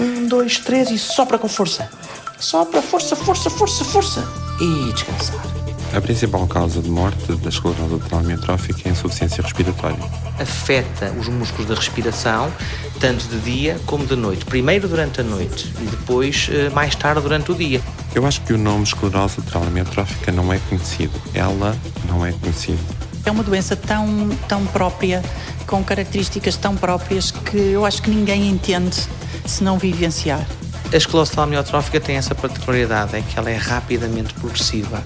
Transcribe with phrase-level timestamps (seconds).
[0.00, 1.88] Um, dois, três e sopra com força.
[2.38, 4.28] Sopra, força, força, força, força.
[4.60, 5.40] E descansar.
[5.94, 9.98] A principal causa de morte da esclerose lateral amiotrófica é a insuficiência respiratória.
[10.38, 12.52] Afeta os músculos da respiração,
[13.00, 14.44] tanto de dia como de noite.
[14.44, 17.80] Primeiro durante a noite e depois eh, mais tarde durante o dia.
[18.14, 21.12] Eu acho que o nome esclerose lateral amiotrófica não é conhecido.
[21.34, 21.74] Ela
[22.06, 22.78] não é conhecida.
[23.24, 25.22] É uma doença tão, tão própria,
[25.66, 29.08] com características tão próprias, que eu acho que ninguém entende
[29.48, 30.46] se não vivenciar.
[30.92, 35.02] A esclerose lateral amiotrófica tem essa particularidade, é que ela é rapidamente progressiva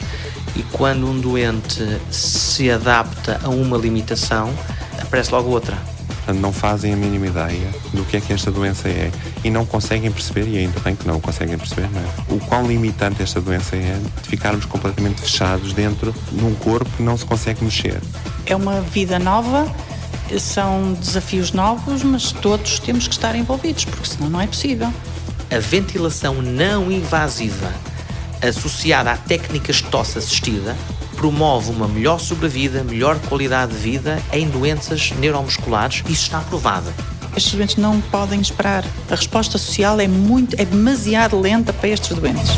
[0.55, 4.53] e quando um doente se adapta a uma limitação,
[5.01, 5.77] aparece logo outra.
[6.37, 9.11] Não fazem a mínima ideia do que é que esta doença é
[9.43, 12.05] e não conseguem perceber, e ainda bem que não conseguem perceber, não é?
[12.29, 17.03] o quão limitante esta doença é de ficarmos completamente fechados dentro de um corpo que
[17.03, 18.01] não se consegue mexer.
[18.47, 19.67] É uma vida nova,
[20.39, 24.93] são desafios novos, mas todos temos que estar envolvidos, porque senão não é possível.
[25.51, 27.73] A ventilação não invasiva
[28.43, 30.77] associada a técnicas de tosse assistida,
[31.17, 36.03] promove uma melhor sobrevida, melhor qualidade de vida em doenças neuromusculares.
[36.09, 36.93] Isso está provado.
[37.37, 38.85] Estes doentes não podem esperar.
[39.11, 42.51] A resposta social é muito, é demasiado lenta para estes doentes.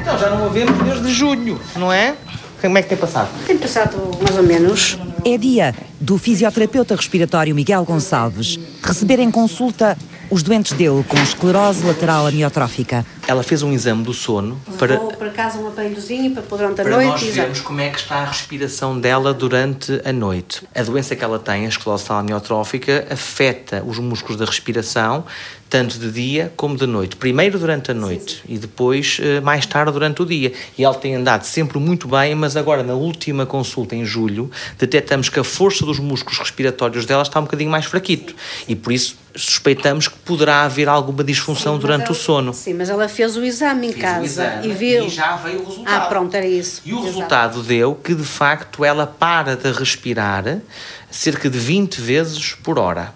[0.00, 2.16] Então já não a vemos desde junho, não é?
[2.60, 3.28] Como é que tem passado?
[3.46, 4.98] Tem passado mais ou menos.
[5.24, 9.96] É dia do fisioterapeuta respiratório Miguel Gonçalves receber em consulta
[10.30, 13.04] os doentes dele com esclerose lateral amiotrófica.
[13.28, 16.80] Ela fez um exame do sono para, Vou para casa um aparelhozinho para pôr durante
[16.80, 17.26] a para noite.
[17.26, 20.62] nós vermos como é que está a respiração dela durante a noite.
[20.74, 25.26] A doença que ela tem, a esclerose amiotrófica, afeta os músculos da respiração
[25.68, 27.16] tanto de dia como de noite.
[27.16, 30.50] Primeiro durante a noite e depois eh, mais tarde durante o dia.
[30.78, 35.28] E ela tem andado sempre muito bem, mas agora na última consulta em julho detectamos
[35.28, 38.34] que a força dos músculos respiratórios dela está um bocadinho mais fraquito
[38.66, 42.54] e por isso suspeitamos que poderá haver alguma disfunção Sim, durante mas o ela- sono.
[42.54, 45.06] Sim, mas ela fez o exame em Fez casa exame e viu.
[45.06, 46.02] e já veio o resultado.
[46.04, 46.82] Ah, pronto, era isso.
[46.84, 47.06] E o Exato.
[47.06, 50.58] resultado deu que, de facto, ela para de respirar
[51.10, 53.12] cerca de 20 vezes por hora.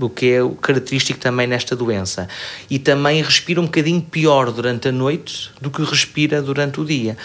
[0.00, 2.28] O que é o característico também nesta doença.
[2.68, 7.16] E também respira um bocadinho pior durante a noite do que respira durante o dia.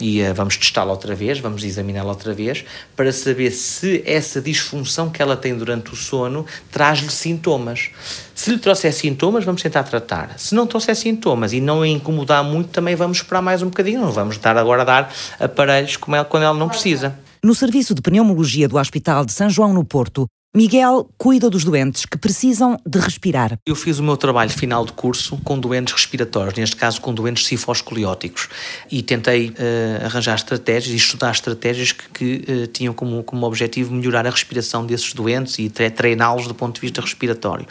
[0.00, 2.64] E eh, vamos testá-la outra vez, vamos examiná-la outra vez,
[2.94, 7.90] para saber se essa disfunção que ela tem durante o sono traz-lhe sintomas.
[8.34, 10.38] Se lhe trouxer sintomas, vamos tentar tratar.
[10.38, 14.00] Se não trouxer sintomas e não a incomodar muito, também vamos esperar mais um bocadinho.
[14.00, 17.18] Não vamos estar agora a dar aparelhos como ela, quando ela não precisa.
[17.42, 22.06] No serviço de pneumologia do Hospital de São João no Porto, Miguel cuida dos doentes
[22.06, 23.58] que precisam de respirar.
[23.66, 27.44] Eu fiz o meu trabalho final de curso com doentes respiratórios, neste caso com doentes
[27.44, 28.48] sifoscolióticos,
[28.90, 33.92] e tentei eh, arranjar estratégias e estudar estratégias que, que, eh, tinham como, como objetivo
[33.92, 37.66] melhorar a respiração desses doentes e tre- treiná-los do ponto de vista respiratório.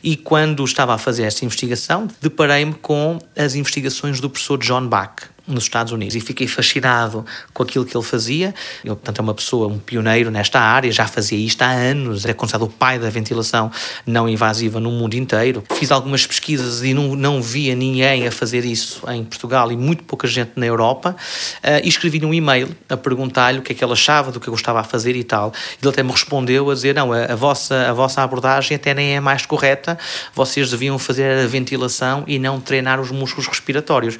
[0.00, 5.24] E quando estava a fazer esta investigação, deparei-me com as investigações do professor John Bach,
[5.48, 8.54] nos Estados Unidos e fiquei fascinado com aquilo que ele fazia.
[8.84, 12.32] Ele, portanto, é uma pessoa, um pioneiro nesta área, já fazia isto há anos, é
[12.32, 13.70] considerado o pai da ventilação
[14.06, 15.64] não invasiva no mundo inteiro.
[15.74, 20.04] Fiz algumas pesquisas e não, não via ninguém a fazer isso em Portugal e muito
[20.04, 21.16] pouca gente na Europa.
[21.62, 24.48] eh, e escrevi-lhe um e-mail a perguntar-lhe o que é que ele achava do que
[24.48, 25.52] eu estava a fazer e tal.
[25.80, 29.16] Ele até me respondeu a dizer: não, a, a vossa, a vossa abordagem até nem
[29.16, 29.98] é mais correta,
[30.34, 34.18] vocês deviam fazer a ventilação e não treinar os músculos respiratórios.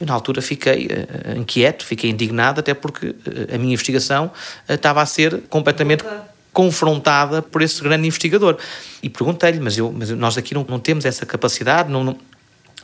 [0.00, 4.30] Eu, na altura, fiquei eh, inquieto, fiquei indignado, até porque eh, a minha investigação
[4.68, 6.04] eh, estava a ser completamente
[6.52, 8.56] confrontada por esse grande investigador.
[9.02, 12.18] E perguntei-lhe, mas, eu, mas nós aqui não, não temos essa capacidade, não, não-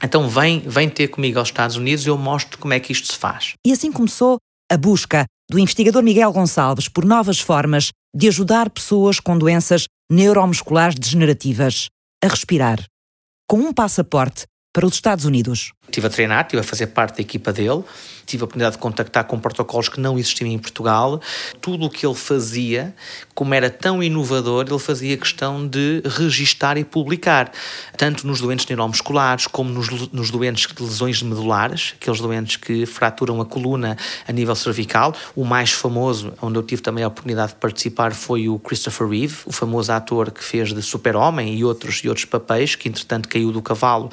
[0.02, 3.12] então vem, vem ter comigo aos Estados Unidos e eu mostro como é que isto
[3.12, 3.54] se faz.
[3.66, 4.38] E assim começou
[4.70, 10.98] a busca do investigador Miguel Gonçalves por novas formas de ajudar pessoas com doenças neuromusculares
[10.98, 11.86] degenerativas
[12.22, 12.84] a respirar,
[13.48, 14.44] com um passaporte
[14.74, 15.72] para os Estados Unidos.
[15.86, 17.84] Estive a treinar, estive a fazer parte da equipa dele,
[18.26, 21.20] tive a oportunidade de contactar com protocolos que não existiam em Portugal.
[21.60, 22.94] Tudo o que ele fazia,
[23.34, 27.52] como era tão inovador, ele fazia questão de registar e publicar,
[27.96, 33.40] tanto nos doentes neuromusculares como nos, nos doentes de lesões medulares, aqueles doentes que fraturam
[33.40, 35.14] a coluna a nível cervical.
[35.36, 39.36] O mais famoso, onde eu tive também a oportunidade de participar, foi o Christopher Reeve,
[39.44, 43.52] o famoso ator que fez de super-homem e outros, e outros papéis, que entretanto caiu
[43.52, 44.10] do cavalo,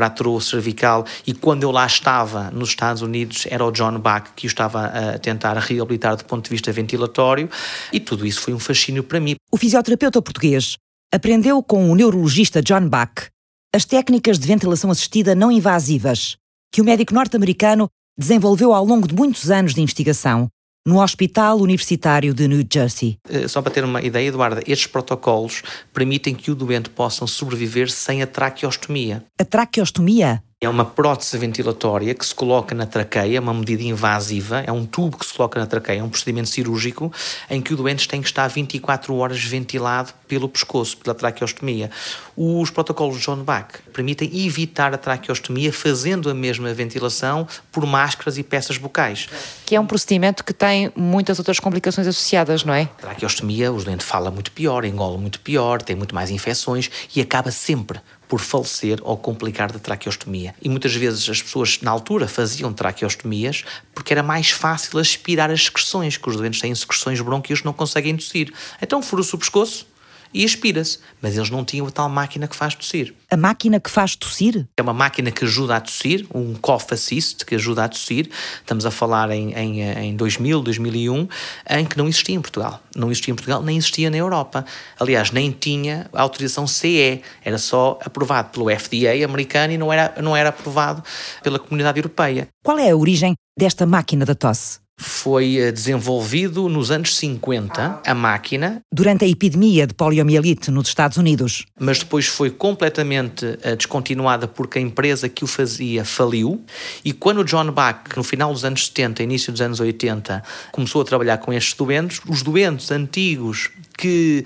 [0.00, 4.46] fraturou cervical e quando eu lá estava nos Estados Unidos era o John Bach que
[4.46, 7.50] o estava a tentar reabilitar do ponto de vista ventilatório
[7.92, 9.36] e tudo isso foi um fascínio para mim.
[9.52, 10.78] O fisioterapeuta português
[11.12, 13.28] aprendeu com o neurologista John Bach
[13.74, 16.36] as técnicas de ventilação assistida não invasivas
[16.72, 17.86] que o médico norte-americano
[18.18, 20.48] desenvolveu ao longo de muitos anos de investigação
[20.86, 23.18] no Hospital Universitário de New Jersey.
[23.28, 25.62] Eh, só para ter uma ideia, Eduarda, estes protocolos
[25.92, 29.24] permitem que o doente possa sobreviver sem a traqueostomia.
[29.38, 34.70] A traqueostomia é uma prótese ventilatória que se coloca na traqueia, uma medida invasiva, é
[34.70, 37.10] um tubo que se coloca na traqueia, é um procedimento cirúrgico
[37.48, 41.90] em que o doente tem que estar 24 horas ventilado pelo pescoço, pela traqueostomia.
[42.36, 48.36] Os protocolos de John Bach permitem evitar a traqueostomia fazendo a mesma ventilação por máscaras
[48.36, 49.30] e peças bucais.
[49.64, 52.82] Que é um procedimento que tem muitas outras complicações associadas, não é?
[52.82, 57.22] A traqueostomia, o doente fala muito pior, engole muito pior, tem muito mais infecções e
[57.22, 57.98] acaba sempre
[58.30, 60.54] por falecer ou complicar da traqueostomia.
[60.62, 65.64] E muitas vezes as pessoas, na altura, faziam traqueostomias porque era mais fácil aspirar as
[65.64, 68.52] secreções, que os doentes têm secreções bronquias que não conseguem tossir.
[68.80, 69.84] Então fura-se o pescoço,
[70.32, 70.98] e aspira-se.
[71.20, 73.14] Mas eles não tinham a tal máquina que faz tossir.
[73.30, 74.66] A máquina que faz tossir?
[74.76, 78.28] É uma máquina que ajuda a tossir, um cough assist que ajuda a tossir.
[78.56, 81.28] Estamos a falar em, em, em 2000, 2001,
[81.70, 82.80] em que não existia em Portugal.
[82.94, 84.64] Não existia em Portugal, nem existia na Europa.
[84.98, 87.22] Aliás, nem tinha autorização CE.
[87.44, 91.02] Era só aprovado pelo FDA americano e não era, não era aprovado
[91.42, 92.48] pela comunidade europeia.
[92.64, 94.80] Qual é a origem desta máquina da tosse?
[95.00, 98.82] Foi eh, desenvolvido nos anos 50, a máquina.
[98.92, 101.64] Durante a epidemia de poliomielite nos Estados Unidos.
[101.78, 106.62] Mas depois foi completamente eh, descontinuada porque a empresa que o fazia faliu.
[107.02, 111.00] E quando o John Bach, no final dos anos 70, início dos anos 80, começou
[111.00, 114.44] a trabalhar com estes doentes, os doentes antigos que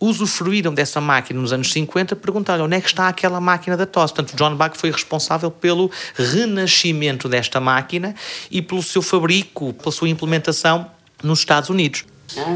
[0.00, 4.14] usufruíram dessa máquina nos anos 50, perguntaram onde é que está aquela máquina da tosse.
[4.14, 8.14] Portanto, John Bach foi responsável pelo renascimento desta máquina
[8.50, 10.90] e pelo seu fabrico, pela sua implementação
[11.22, 12.04] nos Estados Unidos.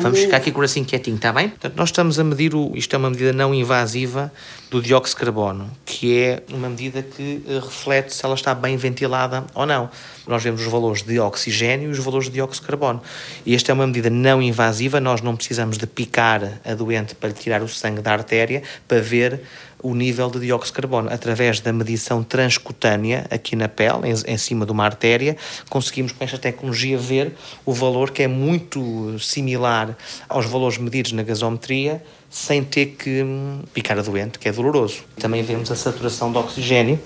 [0.00, 1.48] Vamos ficar aqui com o assim quietinho, está bem?
[1.48, 4.30] Portanto, nós estamos a medir, o, isto é uma medida não invasiva
[4.70, 8.76] do dióxido de carbono, que é uma medida que eh, reflete se ela está bem
[8.76, 9.88] ventilada ou não.
[10.26, 13.02] Nós vemos os valores de oxigênio e os valores de dióxido de carbono.
[13.46, 17.30] E esta é uma medida não invasiva, nós não precisamos de picar a doente para
[17.30, 19.40] lhe tirar o sangue da artéria para ver
[19.82, 21.12] o nível de dióxido de carbono.
[21.12, 25.36] Através da medição transcutânea, aqui na pele, em, em, cima de uma artéria,
[25.68, 27.34] conseguimos com esta tecnologia ver
[27.66, 29.96] o valor que é muito similar
[30.28, 35.02] aos valores medidos na gasometria, sem ter que hum, picar a doente, que é doloroso.
[35.18, 37.00] Também vemos a saturação de oxigênio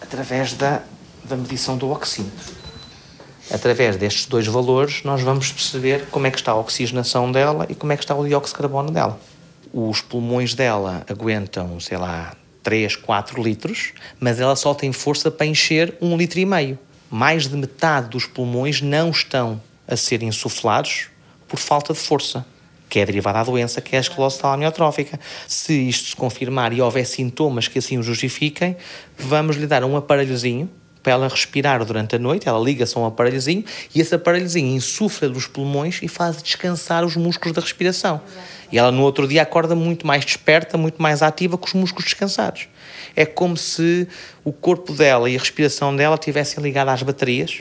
[0.00, 0.82] através da,
[1.24, 2.58] da medição do oxímetro.
[3.50, 7.74] Através destes dois valores, nós vamos perceber como é que está a oxigenação dela e
[7.74, 9.18] como é que está o dióxido de carbono dela
[9.72, 15.46] os pulmões dela aguentam, sei lá, 3, 4 litros, mas ela só tem força para
[15.46, 16.78] encher um litro e meio.
[17.10, 21.08] Mais de metade dos pulmões não estão a ser insuflados
[21.46, 22.44] por falta de força,
[22.88, 25.18] que é derivada da doença, que é a esclerose amiotrófica.
[25.46, 28.76] Se isto se confirmar e houver sintomas que assim o justifiquem,
[29.16, 30.70] vamos lhe dar um aparelhozinho
[31.02, 33.64] para ela respirar durante a noite, ela liga-se a um aparelhozinho
[33.94, 38.20] e esse aparelhozinho insufla dos pulmões e faz descansar os músculos da respiração.
[38.70, 42.04] E ela no outro dia acorda muito mais desperta, muito mais ativa com os músculos
[42.04, 42.68] descansados.
[43.16, 44.06] É como se
[44.44, 47.60] o corpo dela e a respiração dela estivessem ligadas às baterias.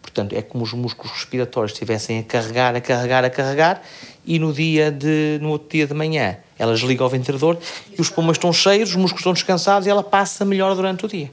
[0.00, 3.82] Portanto, é como os músculos respiratórios estivessem a carregar, a carregar, a carregar,
[4.24, 7.56] e no dia de, no outro dia de manhã, elas ligam ao ventilador
[7.96, 11.08] e os pulmões estão cheios, os músculos estão descansados e ela passa melhor durante o
[11.08, 11.30] dia.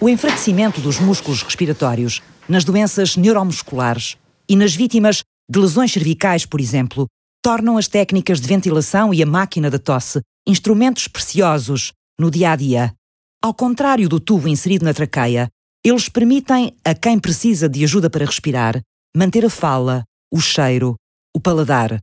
[0.00, 4.16] O enfraquecimento dos músculos respiratórios nas doenças neuromusculares
[4.48, 7.08] e nas vítimas de lesões cervicais, por exemplo,
[7.42, 12.56] tornam as técnicas de ventilação e a máquina da tosse instrumentos preciosos no dia a
[12.56, 12.94] dia.
[13.42, 15.48] Ao contrário do tubo inserido na traqueia,
[15.84, 18.80] eles permitem a quem precisa de ajuda para respirar
[19.16, 20.94] manter a fala, o cheiro,
[21.34, 21.98] o paladar.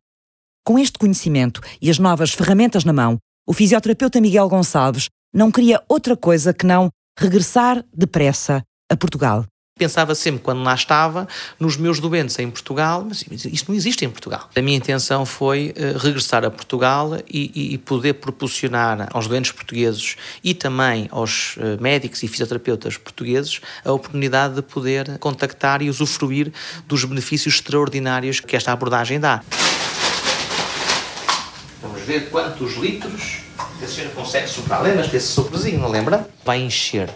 [0.65, 5.81] Com este conhecimento e as novas ferramentas na mão, o fisioterapeuta Miguel Gonçalves não queria
[5.87, 9.45] outra coisa que não regressar depressa a Portugal.
[9.77, 11.27] Pensava sempre, quando lá estava,
[11.59, 14.49] nos meus doentes em Portugal, mas isto não existe em Portugal.
[14.55, 20.15] A minha intenção foi uh, regressar a Portugal e, e, poder proporcionar aos doentes portugueses
[20.41, 26.53] e também aos uh, médicos e fisioterapeutas portugueses a oportunidade de poder contactar e usufruir
[26.87, 29.43] dos benefícios extraordinários que esta abordagem dá.
[31.81, 33.44] Vamos ver quantos litros
[33.83, 34.81] a senhora consegue soprar.
[34.81, 36.29] Lembras desse soprozinho, não lembra?
[36.43, 37.09] Vai encher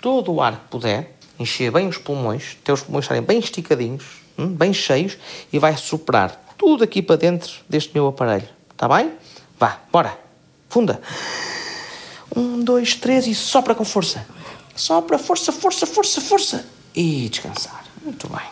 [0.00, 4.04] todo o ar que puder encher bem os pulmões, ter os pulmões estarem bem esticadinhos,
[4.38, 5.16] hum, bem cheios,
[5.52, 8.48] e vai soprar tudo aqui para dentro deste meu aparelho.
[8.72, 9.12] Está bem?
[9.58, 10.18] Vá, bora.
[10.68, 11.00] Funda.
[12.34, 14.26] Um, dois, três e sopra com força.
[14.74, 16.66] Sopra, força, força, força, força.
[16.94, 17.84] E descansar.
[18.02, 18.46] Muito bem.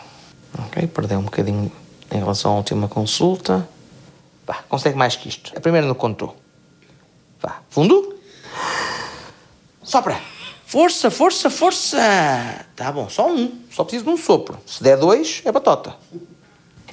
[0.65, 1.71] Ok, perdeu um bocadinho
[2.11, 3.67] em relação à última consulta.
[4.45, 5.51] Vá, consegue mais que isto.
[5.55, 6.35] A primeira não contou.
[7.45, 8.15] Vá, fundo.
[9.83, 10.19] Sopra.
[10.65, 12.65] Força, força, força!
[12.75, 13.61] Tá bom, só um.
[13.69, 14.57] Só preciso de um sopro.
[14.65, 15.95] Se der dois, é batota.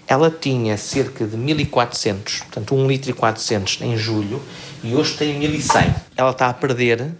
[0.07, 4.43] ela tinha cerca de 1400, portanto 1 litro e 400 em julho,
[4.85, 5.95] e hoje tem 1100.
[6.15, 7.15] Ela está a perder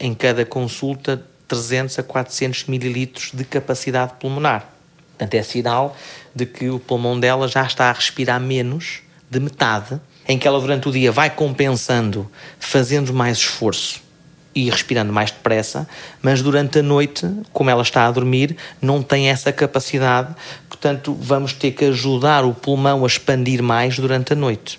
[0.00, 4.68] em cada consulta 300 a 400 mililitros de capacidade pulmonar.
[5.10, 5.96] Portanto, é sinal
[6.34, 10.60] de que o pulmão dela já está a respirar menos de metade, em que ela
[10.60, 14.00] durante o dia vai compensando, fazendo mais esforço
[14.54, 15.88] e respirando mais depressa,
[16.20, 20.34] mas durante a noite, como ela está a dormir, não tem essa capacidade,
[20.68, 24.78] portanto, vamos ter que ajudar o pulmão a expandir mais durante a noite.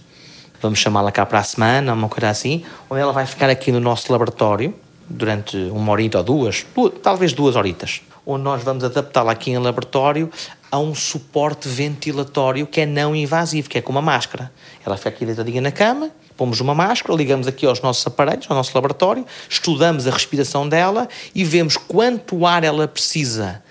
[0.62, 3.80] Vamos chamá-la cá para a semana, uma coisa assim, onde ela vai ficar aqui no
[3.80, 4.74] nosso laboratório
[5.10, 9.58] durante uma horita ou duas, duas talvez duas horitas, onde nós vamos adaptá-la aqui em
[9.58, 10.32] laboratório
[10.74, 14.51] a um suporte ventilatório que é não invasivo, que é com uma máscara.
[14.84, 18.58] Ela fica aqui deitadinha na cama, pomos uma máscara, ligamos aqui aos nossos aparelhos, ao
[18.58, 23.62] nosso laboratório, estudamos a respiração dela e vemos quanto ar ela precisa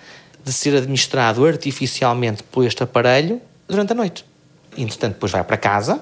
[0.45, 4.23] de ser administrado artificialmente por este aparelho durante a noite.
[4.77, 6.01] Entretanto, depois vai para casa,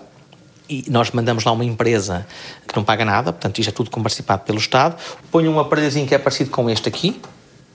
[0.70, 2.28] e nós mandamos lá uma empresa
[2.68, 4.98] que não paga nada, portanto isto é tudo comparticipado pelo Estado,
[5.32, 7.20] põe um aparelhozinho que é parecido com este aqui,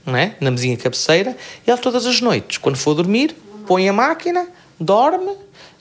[0.06, 0.36] não é?
[0.40, 1.36] na mesinha cabeceira,
[1.66, 3.36] e ele todas as noites, quando for dormir,
[3.66, 4.46] põe a máquina,
[4.78, 5.32] dorme,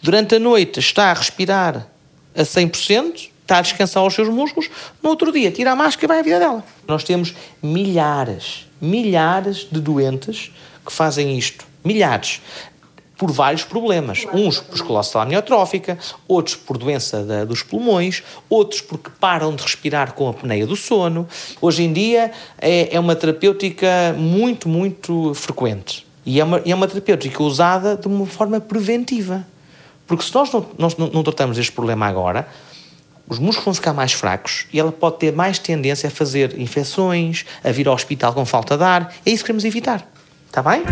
[0.02, 1.88] durante a noite está a respirar
[2.36, 4.70] a 100%, está a descansar os seus músculos,
[5.02, 6.64] no outro dia tira a máscara e vai à vida dela.
[6.88, 10.52] Nós temos milhares, milhares de doentes
[10.84, 11.66] que fazem isto.
[11.84, 12.42] Milhares
[13.18, 14.26] por vários problemas.
[14.34, 20.14] Uns por esclerose amiotrófica, outros por doença da, dos pulmões, outros porque param de respirar
[20.14, 21.28] com a apneia do sono.
[21.62, 26.06] Hoje em dia é, é uma terapêutica muito, muito frequente.
[26.26, 29.46] E é uma, é uma terapêutica usada de uma forma preventiva.
[30.08, 32.48] Porque se nós não, nós não, não tratamos este problema agora,
[33.28, 37.46] os músculos vão ficar mais fracos e ela pode ter mais tendência a fazer infecções,
[37.64, 39.14] a vir ao hospital com falta de ar.
[39.26, 40.08] É isso que queremos evitar.
[40.48, 40.84] Está bem?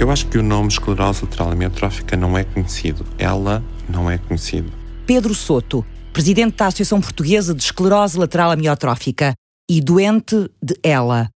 [0.00, 3.06] Eu acho que o nome esclerose lateral amiotrófica não é conhecido.
[3.18, 4.68] Ela não é conhecida.
[5.06, 9.34] Pedro Soto, presidente da Associação Portuguesa de Esclerose Lateral Amiotrófica
[9.70, 11.28] e doente de ela.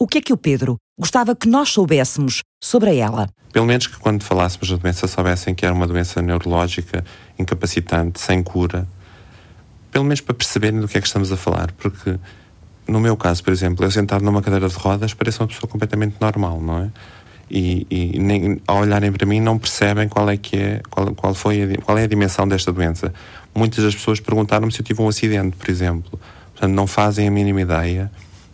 [0.00, 3.28] O que é que o Pedro gostava que nós soubéssemos sobre ela?
[3.52, 7.04] Pelo menos que quando falássemos da doença soubessem que era uma doença neurológica,
[7.38, 8.86] incapacitante, sem cura.
[9.90, 12.18] Pelo menos para perceberem do que é que estamos a falar, porque
[12.88, 16.16] no meu caso, por exemplo, eu sentado numa cadeira de rodas pareço uma pessoa completamente
[16.20, 16.90] normal, não é?
[17.52, 21.34] e, e nem, ao olharem para mim não percebem qual é que é qual, qual
[21.34, 23.12] foi a, qual é a dimensão desta doença.
[23.54, 26.18] Muitas das pessoas perguntaram-me se eu tive um acidente, por exemplo.
[26.52, 28.10] Portanto, não fazem a mínima ideia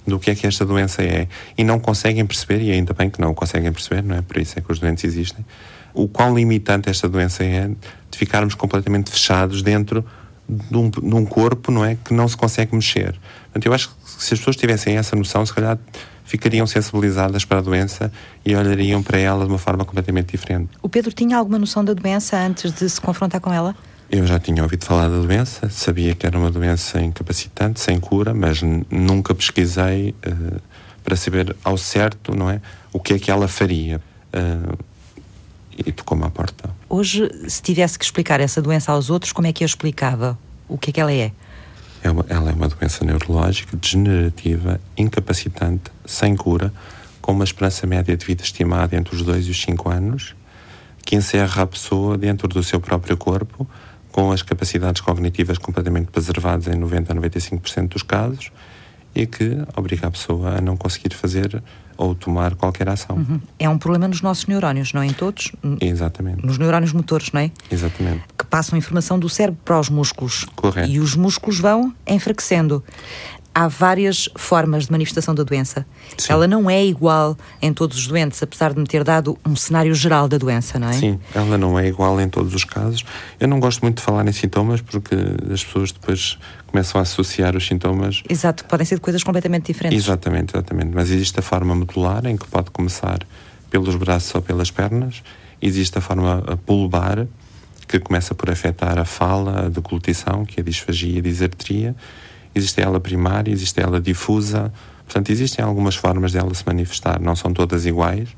[0.09, 3.21] do que é que esta doença é e não conseguem perceber e ainda bem que
[3.21, 4.23] não conseguem perceber, não é?
[4.23, 5.45] Por isso é que os doentes existem.
[5.95, 10.05] O quão limitante esta doença é de ficarmos completamente fechados dentro
[10.49, 13.15] de um, de um corpo, não é, que não se consegue mexer.
[13.45, 15.79] Portanto, eu acho que se as pessoas tivessem essa noção, se calhar
[16.25, 18.13] ficariam sensibilizadas para a doença
[18.45, 20.71] e olhariam para ela de uma forma completamente diferente.
[20.83, 23.75] O Pedro tinha alguma noção da doença antes de se confrontar com ela?
[24.11, 28.33] Eu já tinha ouvido falar da doença, sabia que era uma doença incapacitante, sem cura,
[28.33, 30.61] mas nunca pesquisei uh,
[31.05, 32.61] para saber ao certo, não é,
[32.91, 34.01] o que é que ela faria.
[34.33, 34.79] Uh,
[35.87, 36.71] e tocou-me à porta.
[36.89, 40.39] Hoje, se tivesse que explicar essa doença aos outros, como é que eu explicava?
[40.67, 41.31] O que é que ela é?
[42.03, 46.73] É uma, ela é uma doença neurológica, degenerativa, incapacitante, sem cura,
[47.21, 50.35] com uma esperança média de vida estimada entre os 2 e os 5 anos,
[51.05, 53.69] que encerra a pessoa dentro do seu próprio corpo,
[54.13, 58.51] com as capacidades cognitivas completamente preservadas em 90 a 95% dos casos,
[59.15, 61.63] e que obriga a pessoa a não conseguir fazer
[61.97, 63.17] ou tomar qualquer ação.
[63.17, 63.41] Uhum.
[63.59, 65.51] É um problema nos nossos neurónios, não é em todos?
[65.81, 66.47] Exatamente.
[66.47, 67.51] Nos neurónios motores, não é?
[67.71, 68.23] Exatamente.
[68.39, 70.45] Que passam informação do cérebro para os músculos.
[70.55, 70.89] Correto.
[70.89, 72.85] E os músculos vão enfraquecendo
[73.59, 75.85] há várias formas de manifestação da doença.
[76.17, 76.33] Sim.
[76.33, 79.93] Ela não é igual em todos os doentes, apesar de me ter dado um cenário
[79.97, 80.93] geral da doença, não é?
[80.93, 83.05] Sim, ela não é igual em todos os casos.
[83.41, 85.17] Eu não gosto muito de falar em sintomas porque
[85.53, 86.39] as pessoas depois
[86.69, 88.23] começam a associar os sintomas.
[88.29, 89.99] Exato, podem ser de coisas completamente diferentes.
[89.99, 90.91] Exatamente, exatamente.
[90.95, 93.19] Mas existe a forma modular em que pode começar
[93.69, 95.21] pelos braços ou pelas pernas,
[95.61, 97.27] existe a forma pulbar
[97.89, 101.97] que começa por afetar a fala, a deglutição, que é a disfagia e a disertria
[102.59, 104.73] Existe ela primária, existe ela difusa,
[105.09, 108.29] Portanto, existem algumas formas dela se manifestar, não são todas iguais,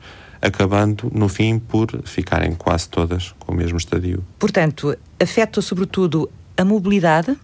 [0.40, 4.24] acabando, no fim, por ficarem quase todas com o mesmo estadio.
[4.38, 7.36] Portanto, afeta sobretudo a mobilidade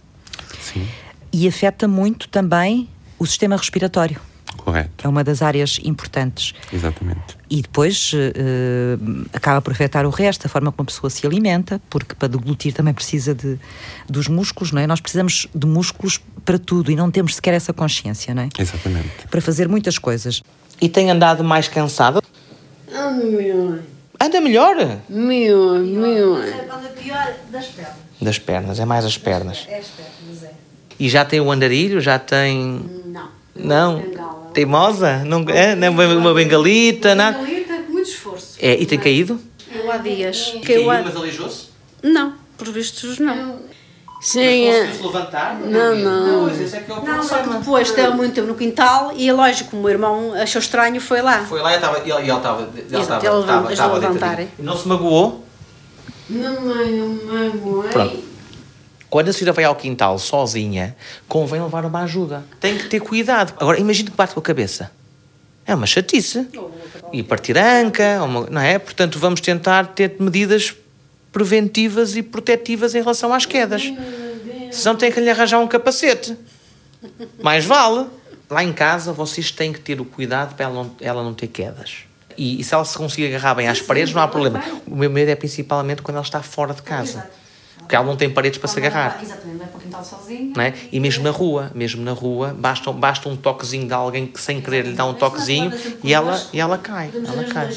[0.61, 0.87] Sim,
[1.31, 2.87] e afeta muito também
[3.19, 4.17] o sistema respiratório,
[4.67, 6.53] correto, é uma das áreas importantes.
[6.73, 7.37] exatamente.
[7.49, 8.97] E depois eh,
[9.31, 12.73] acaba por afetar o resto, a forma como a pessoa se alimenta, porque para deglutir
[12.73, 13.57] também precisa de,
[14.09, 14.85] dos músculos, não é?
[14.85, 18.49] Nós precisamos de músculos para tudo e não temos sequer essa consciência, não é?
[18.59, 19.09] Exatamente.
[19.31, 20.43] Para fazer muitas coisas.
[20.81, 22.21] E tem andado mais cansada?
[22.93, 23.79] Ah, melhor.
[24.19, 24.75] Anda melhor?
[25.07, 26.43] Melhor, melhor.
[26.43, 27.95] Anda pior das pernas.
[28.21, 29.65] Das pernas, é mais as pernas.
[29.69, 30.51] É as pernas, é.
[30.99, 32.01] E já tem o andarilho?
[32.01, 32.81] Já tem.
[33.59, 33.93] Não.
[33.93, 34.01] Não?
[34.01, 34.51] Bengala.
[34.53, 35.17] Teimosa?
[35.25, 37.37] Não, é, não, uma, uma bengalita, nada?
[37.37, 38.57] Bengalita com muito esforço.
[38.59, 39.39] É, e tem caído?
[39.73, 40.53] Eu há dias.
[40.65, 40.97] Que eu há...
[40.99, 41.67] aleijou-se?
[42.01, 43.59] Não, por vistos não.
[44.19, 44.39] Se
[45.03, 45.59] levantar?
[45.59, 46.45] Não, não.
[46.47, 49.13] Pois, esse é que é o Não, só que depois estava muito tempo no quintal
[49.15, 51.45] e, lógico, o meu irmão achou estranho foi lá.
[51.45, 52.61] Foi lá e estava- e ele e ele estava.
[52.75, 53.27] Ele estava.
[53.65, 54.49] ele estava- deitadinho.
[54.57, 55.43] E não se magoou?
[56.29, 57.89] Não, mãe, não magoei.
[57.91, 58.26] Pronto.
[59.09, 60.95] Quando a senhora vai ao quintal sozinha,
[61.27, 62.43] convém levar uma ajuda.
[62.59, 63.53] Tem que ter cuidado.
[63.59, 64.91] Agora, imagine que bate com a cabeça.
[65.65, 66.47] É uma chatice.
[67.13, 68.77] E partir a anca, uma- não é?
[68.77, 70.75] Portanto, vamos tentar ter medidas
[71.31, 73.83] preventivas e protetivas em relação às quedas.
[74.71, 76.35] Senão tem que lhe arranjar um capacete.
[77.41, 78.07] Mais vale.
[78.49, 81.47] Lá em casa, vocês têm que ter o cuidado para ela não, ela não ter
[81.47, 81.97] quedas.
[82.37, 84.63] E, e se ela se conseguir agarrar bem às paredes, não há problema.
[84.85, 87.29] O meu medo é principalmente quando ela está fora de casa.
[87.87, 89.17] Porque ela não tem paredes para se agarrar.
[89.23, 90.51] Exatamente, vai para o quintal sozinho.
[90.53, 90.73] Não é?
[90.91, 94.59] E mesmo na rua, mesmo na rua, basta, basta um toquezinho de alguém que sem
[94.59, 95.71] querer lhe dá um toquezinho
[96.03, 97.09] e ela, e ela cai.
[97.15, 97.67] Ela cai.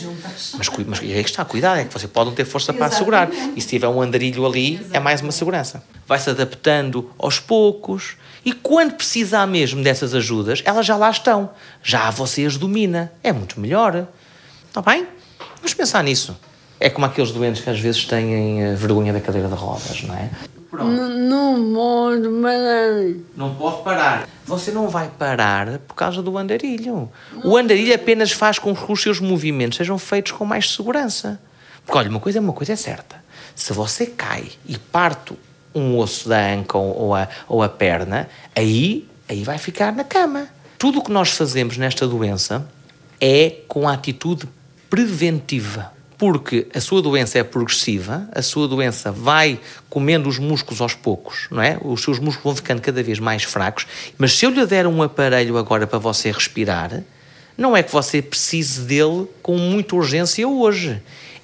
[0.58, 2.86] Mas, mas e aí que está, cuidado, é que você pode não ter força para
[2.86, 3.30] assegurar.
[3.54, 5.84] E se tiver um andarilho ali, é mais uma segurança.
[6.08, 11.50] Vai-se adaptando aos poucos e quando precisar mesmo dessas ajudas, elas já lá estão.
[11.84, 13.12] Já você as domina.
[13.22, 14.08] É muito melhor.
[14.66, 15.06] Está bem?
[15.58, 16.36] Vamos pensar nisso.
[16.80, 20.14] É como aqueles doentes que às vezes têm eh, vergonha da cadeira de rodas, não
[20.14, 20.30] é?
[20.72, 23.14] Não pode parar.
[23.36, 24.28] Não pode parar.
[24.46, 27.10] Você não vai parar por causa do andarilho.
[27.44, 31.38] O andarilho apenas faz com que os seus movimentos sejam feitos com mais segurança.
[31.84, 33.22] Porque, olha, uma coisa, uma coisa é certa.
[33.54, 35.34] Se você cai e parte
[35.74, 40.04] um osso da anca ou, ou a, ou a perna, aí, aí vai ficar na
[40.04, 40.48] cama.
[40.78, 42.66] Tudo o que nós fazemos nesta doença
[43.20, 44.48] é com a atitude
[44.88, 45.92] preventiva.
[46.20, 51.48] Porque a sua doença é progressiva, a sua doença vai comendo os músculos aos poucos,
[51.50, 51.78] não é?
[51.82, 53.86] Os seus músculos vão ficando cada vez mais fracos.
[54.18, 57.02] Mas se eu lhe der um aparelho agora para você respirar,
[57.56, 61.00] não é que você precise dele com muita urgência hoje.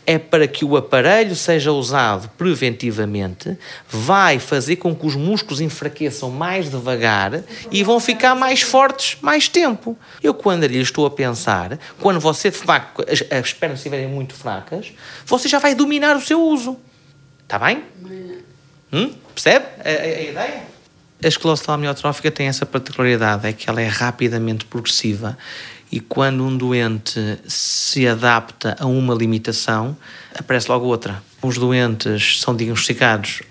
[0.09, 6.31] É para que o aparelho seja usado preventivamente, vai fazer com que os músculos enfraqueçam
[6.31, 7.43] mais devagar
[7.73, 9.99] e vão ficar mais fortes mais tempo.
[10.23, 14.33] Eu, quando lhe estou a pensar, quando você de facto as, as pernas estiverem muito
[14.35, 14.93] fracas,
[15.27, 16.77] você já vai dominar o seu uso.
[17.43, 17.83] Está bem?
[18.93, 19.13] Hum?
[19.35, 20.63] Percebe a, a- a ideia?
[21.25, 25.37] A esclerose amiotrófica tem essa particularidade, é que ela é rapidamente progressiva
[25.91, 29.97] e quando um doente se adapta a uma limitação,
[30.39, 31.23] aparece logo outra.
[31.43, 33.43] Os doentes são diagnosticados,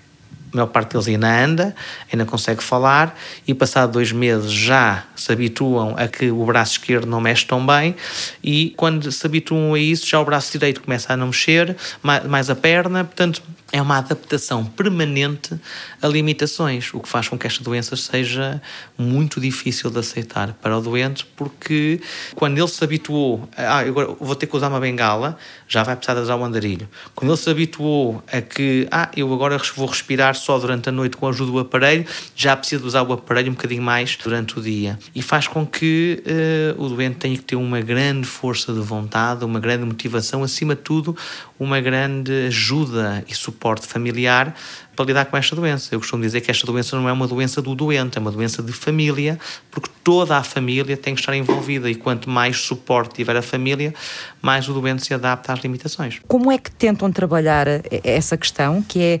[0.52, 1.76] a maior parte deles ainda anda,
[2.10, 7.06] ainda consegue falar e passado dois meses já se habituam a que o braço esquerdo
[7.06, 7.94] não mexe tão bem
[8.42, 12.20] e quando se habituam a isso já o braço direito começa a não mexer, ma-
[12.20, 15.58] mais a perna, portanto é uma adaptação permanente
[16.00, 18.62] a limitações, o que faz com que esta doença seja
[18.96, 22.00] muito difícil de aceitar para o doente, porque
[22.34, 25.96] quando ele se habituou, a, ah, agora vou ter que usar uma bengala, já vai
[25.96, 26.88] precisar de usar um andarilho.
[27.14, 31.16] Quando ele se habituou a que, ah, eu agora vou respirar só durante a noite
[31.16, 34.58] com a ajuda do aparelho, já precisa de usar o aparelho um bocadinho mais durante
[34.58, 34.98] o dia.
[35.14, 39.44] E faz com que eh, o doente tenha que ter uma grande força de vontade,
[39.44, 41.16] uma grande motivação, acima de tudo,
[41.58, 43.55] uma grande ajuda e suporte
[43.86, 44.54] familiar
[44.94, 45.94] para lidar com esta doença.
[45.94, 48.62] Eu costumo dizer que esta doença não é uma doença do doente, é uma doença
[48.62, 49.38] de família,
[49.70, 53.94] porque toda a família tem que estar envolvida e quanto mais suporte tiver a família,
[54.40, 56.20] mais o doente se adapta às limitações.
[56.26, 59.20] Como é que tentam trabalhar eh, essa questão, que é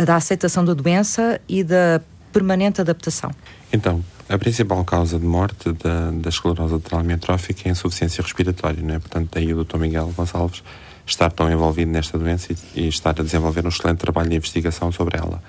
[0.00, 2.00] a da aceitação da doença e da
[2.32, 3.30] permanente adaptação?
[3.72, 8.82] Então, a principal causa de morte da, da esclerose lateral amiotrófica é a insuficiência respiratória,
[8.82, 8.98] não é?
[8.98, 9.78] Portanto, daí o Dr.
[9.78, 10.62] Miguel Gonçalves
[11.06, 14.90] estar tão envolvido nesta doença e, e estar a desenvolver um excelente trabalho de investigação
[14.90, 15.42] sobre ela.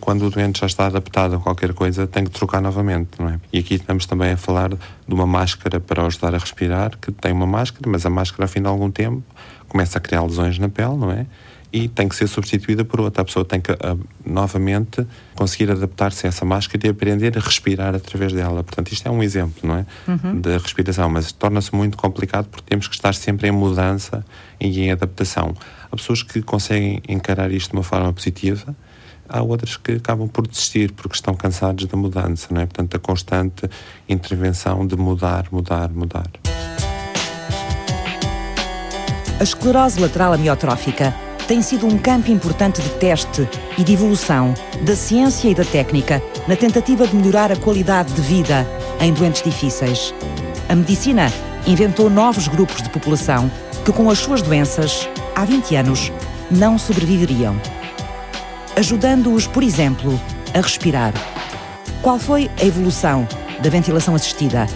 [0.00, 3.40] Quando o doente já está adaptado a qualquer coisa, tem que trocar novamente, não é?
[3.52, 7.30] E aqui estamos também a falar de uma máscara para ajudar a respirar, que tem
[7.30, 9.22] uma máscara, mas a máscara, ao fim de algum tempo,
[9.68, 11.26] começa a criar lesões na pele, não é?
[11.72, 13.22] E tem que ser substituída por outra.
[13.22, 17.94] A pessoa tem que, uh, novamente, conseguir adaptar-se a essa máscara e aprender a respirar
[17.94, 18.62] através dela.
[18.62, 19.86] Portanto, isto é um exemplo, não é?
[20.06, 20.40] Uhum.
[20.40, 24.24] Da respiração, mas torna-se muito complicado porque temos que estar sempre em mudança
[24.60, 25.54] e em adaptação.
[25.90, 28.76] Há pessoas que conseguem encarar isto de uma forma positiva,
[29.26, 32.66] há outras que acabam por desistir porque estão cansados da mudança, não é?
[32.66, 33.68] Portanto, a constante
[34.06, 36.30] intervenção de mudar, mudar, mudar.
[39.40, 44.54] A esclerose lateral amiotrófica tem sido um campo importante de teste e de evolução
[44.86, 48.66] da ciência e da técnica na tentativa de melhorar a qualidade de vida
[48.98, 50.14] em doentes difíceis.
[50.70, 51.30] A medicina
[51.66, 53.50] inventou novos grupos de população
[53.84, 56.10] que, com as suas doenças, há 20 anos,
[56.50, 57.54] não sobreviveriam.
[58.74, 60.18] Ajudando-os, por exemplo,
[60.54, 61.12] a respirar.
[62.00, 63.28] Qual foi a evolução
[63.62, 64.66] da ventilação assistida?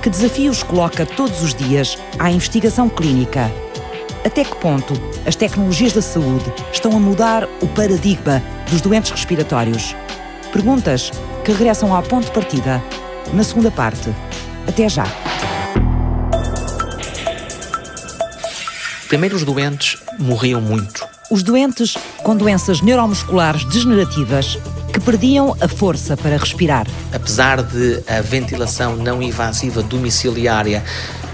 [0.00, 3.52] Que desafios coloca todos os dias à investigação clínica
[4.24, 4.94] até que ponto
[5.26, 9.94] as tecnologias da saúde estão a mudar o paradigma dos doentes respiratórios?
[10.52, 11.10] Perguntas
[11.44, 12.82] que regressam ao ponto de partida
[13.32, 14.10] na segunda parte.
[14.66, 15.04] Até já.
[19.08, 21.06] Primeiro, os doentes morriam muito.
[21.30, 24.58] Os doentes com doenças neuromusculares degenerativas
[24.92, 26.86] que perdiam a força para respirar.
[27.12, 30.84] Apesar de a ventilação não invasiva domiciliária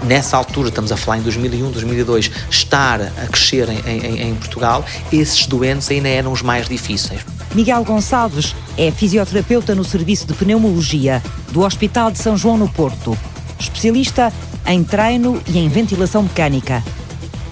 [0.03, 4.85] nessa altura, estamos a falar em 2001, 2002, estar a crescer em, em, em, Portugal,
[5.11, 7.21] esses doentes ainda eram os mais difíceis.
[7.53, 13.17] Miguel Gonçalves é fisioterapeuta no Serviço de Pneumologia do Hospital de São João no Porto,
[13.59, 14.31] especialista
[14.65, 16.83] em treino e em ventilação mecânica.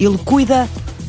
[0.00, 0.68] Ele cuida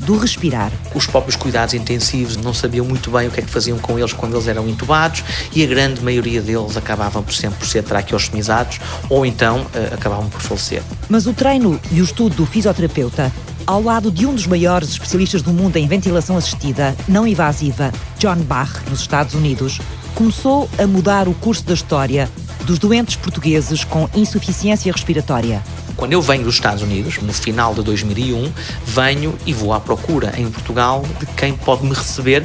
[0.10, 0.72] do respirar.
[0.96, 4.12] Os próprios cuidados intensivos não sabiam muito bem o que é que faziam com eles
[4.12, 8.80] quando eles eram intubados e a grande maioria deles acabavam por sempre por ser traqueostomizados
[9.08, 10.82] ou então uh, acabavam por falecer.
[11.08, 13.32] Mas o treino e o estudo do fisioterapeuta
[13.68, 18.38] ao lado de um dos maiores especialistas do mundo em ventilação assistida não invasiva, John
[18.38, 19.80] Bach, nos Estados Unidos,
[20.16, 22.28] começou a mudar o curso da história
[22.66, 25.62] dos doentes portugueses com insuficiência respiratória.
[26.00, 28.50] Quando eu venho dos Estados Unidos, no final de 2001,
[28.86, 32.42] venho e vou à procura em Portugal de quem pode me receber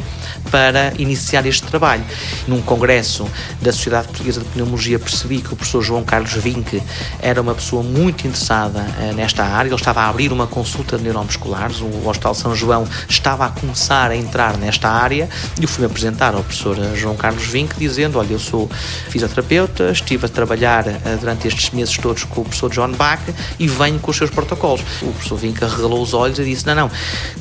[0.50, 2.04] para iniciar este trabalho.
[2.48, 3.24] Num congresso
[3.62, 6.82] da Sociedade Portuguesa de Pneumologia percebi que o professor João Carlos Vinck
[7.22, 9.68] era uma pessoa muito interessada uh, nesta área.
[9.68, 14.10] Ele estava a abrir uma consulta de neuromusculares, o Hospital São João estava a começar
[14.10, 15.28] a entrar nesta área
[15.60, 18.68] e eu fui-me apresentar ao professor eh, João Carlos Vinck dizendo, olha, eu sou
[19.08, 23.22] fisioterapeuta, estive a trabalhar uh, durante estes meses todos com o professor John Bach
[23.58, 24.82] e venho com os seus protocolos.
[25.02, 26.90] O professor Vinca regalou os olhos e disse: Não, não,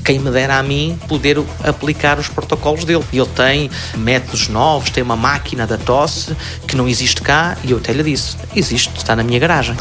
[0.04, 3.04] quem me dera a mim poder aplicar os protocolos dele.
[3.12, 6.36] Ele tem métodos novos, tem uma máquina da tosse
[6.68, 9.76] que não existe cá e eu até lhe disse: Existe, está na minha garagem.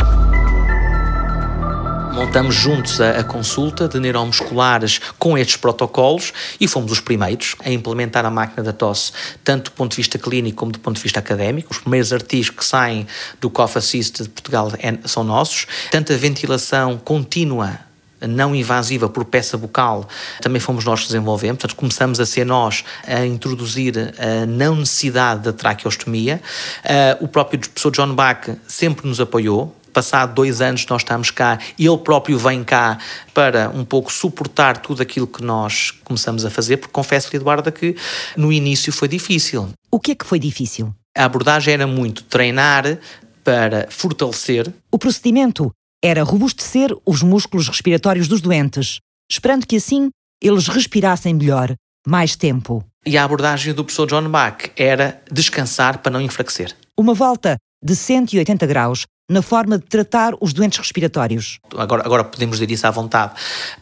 [2.12, 7.70] Montamos juntos a, a, consulta de neuromusculares com estes protocolos e fomos os primeiros a
[7.70, 11.03] implementar a máquina da tosse, tanto do ponto de vista clínico como do ponto de
[11.03, 11.72] vista académico.
[11.72, 13.07] Os primeiros artigos que saem
[13.40, 15.66] do Cough Assist de Portugal é, são nossos.
[15.90, 17.81] Tanto a ventilação contínua
[18.20, 20.07] não invasiva por peça bucal,
[20.40, 21.59] também fomos nós que desenvolvemos.
[21.59, 26.40] Portanto, começamos a ser nós a introduzir a não necessidade da traqueostomia.
[26.85, 31.59] Uh, o próprio professor John Bach sempre nos apoiou, passado dois anos nós estamos cá
[31.78, 32.98] e ele próprio vem cá
[33.33, 37.96] para um pouco suportar tudo aquilo que nós começamos a fazer, porque confesso-lhe, Eduarda, que
[38.37, 39.68] no início foi difícil.
[39.90, 40.94] O que é que foi difícil?
[41.16, 42.98] A abordagem era muito treinar
[43.44, 44.72] para fortalecer.
[44.90, 45.70] O procedimento
[46.02, 48.98] era robustecer os músculos respiratórios dos doentes,
[49.31, 50.11] esperando que assim
[50.42, 51.74] eles respirassem melhor,
[52.07, 52.85] mais tempo.
[53.07, 56.74] E a abordagem do professor John Bach era descansar para não enfraquecer.
[56.98, 61.58] Uma volta de 180 graus na forma de tratar os doentes respiratórios.
[61.76, 63.35] Agora, agora podemos dizer isso à vontade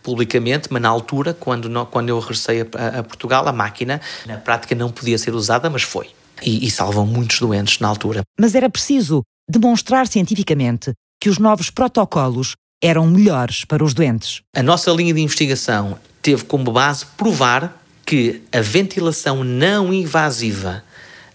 [0.03, 4.37] publicamente, mas na altura, quando, não, quando eu regressei a, a, Portugal, a máquina na
[4.37, 6.11] prática não podia ser usada, mas foi.
[6.43, 8.23] E, e salvam muitos doentes na altura.
[8.39, 14.41] Mas era preciso demonstrar cientificamente que os novos protocolos eram melhores para os doentes.
[14.57, 20.83] A nossa linha de investigação teve como base provar que a ventilação não invasiva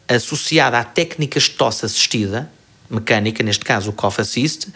[0.08, 2.52] associada a técnicas de tosse assistida
[2.90, 4.68] mecânica, neste caso o Cough Assist,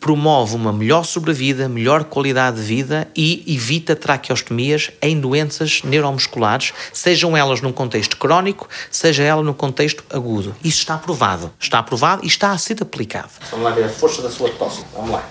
[0.00, 7.36] promove uma melhor sobrevida, melhor qualidade de vida e evita traqueostomias em doenças neuromusculares, sejam
[7.36, 10.54] elas num contexto crónico, seja ela num contexto agudo.
[10.62, 11.52] Isso está aprovado.
[11.58, 13.30] Está aprovado e está a ser aplicado.
[13.50, 14.84] Vamos lá ver a força da sua tosse.
[14.94, 15.28] Vamos lá.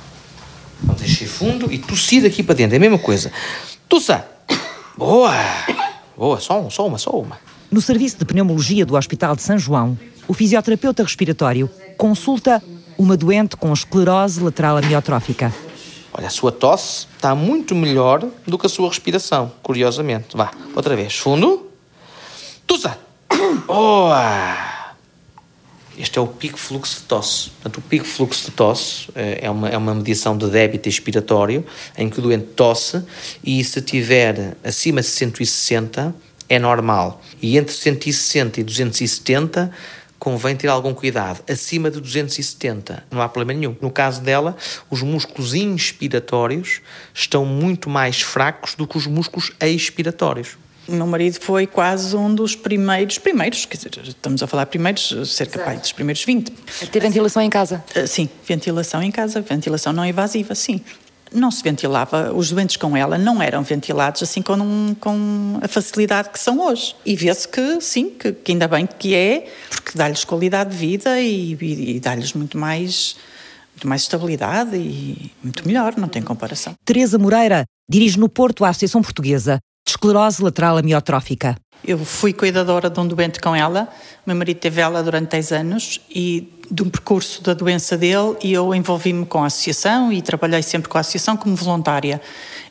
[0.81, 2.75] Vamos encher fundo e tossir daqui para dentro.
[2.75, 3.31] É a mesma coisa.
[3.87, 4.27] Tossa!
[4.97, 5.33] Boa!
[6.15, 7.39] Boa, só, um, só uma, só uma.
[7.69, 12.61] No serviço de pneumologia do Hospital de São João, o fisioterapeuta respiratório consulta
[12.97, 15.53] uma doente com esclerose lateral amiotrófica.
[16.13, 20.35] Olha, a sua tosse está muito melhor do que a sua respiração, curiosamente.
[20.35, 21.15] Vá, outra vez.
[21.15, 21.67] Fundo.
[22.65, 22.97] Tusa!
[23.67, 24.77] Boa!
[25.97, 27.49] Este é o pico fluxo de tosse.
[27.49, 31.65] Portanto, o pico fluxo de tosse eh, é uma, é uma medição de débito expiratório
[31.97, 33.03] em que o doente tosse
[33.43, 36.13] e se tiver acima de 160
[36.49, 37.21] é normal.
[37.41, 39.71] E entre 160 e 270
[40.19, 41.43] convém ter algum cuidado.
[41.49, 43.75] Acima de 270 não há problema nenhum.
[43.81, 44.55] No caso dela,
[44.89, 46.81] os músculos inspiratórios
[47.13, 50.57] estão muito mais fracos do que os músculos expiratórios.
[50.87, 55.13] O meu marido foi quase um dos primeiros, primeiros, quer dizer, estamos a falar primeiros,
[55.25, 56.53] cerca pai, dos primeiros 20.
[56.81, 57.83] A ter ventilação em casa?
[57.93, 60.81] Uh, sim, ventilação em casa, ventilação não invasiva, sim.
[61.33, 66.29] Não se ventilava, os doentes com ela não eram ventilados assim com, com a facilidade
[66.29, 66.95] que são hoje.
[67.05, 71.19] E vê-se que sim, que, que, ainda bem que é, porque dá-lhes qualidade de vida
[71.19, 73.15] e, e, e dá-lhes muito mais,
[73.73, 76.73] muito mais estabilidade e muito melhor, não tem comparação.
[76.85, 81.55] Teresa Moreira dirige no Porto a Associação Portuguesa de esclerose lateral amiotrófica.
[81.83, 83.87] Eu fui cuidadora de um doente com ela,
[84.25, 88.51] meu marido teve ela durante 10 anos e de um percurso da doença dele e
[88.51, 92.21] eu envolvi-me com a associação e trabalhei sempre com a associação como voluntária.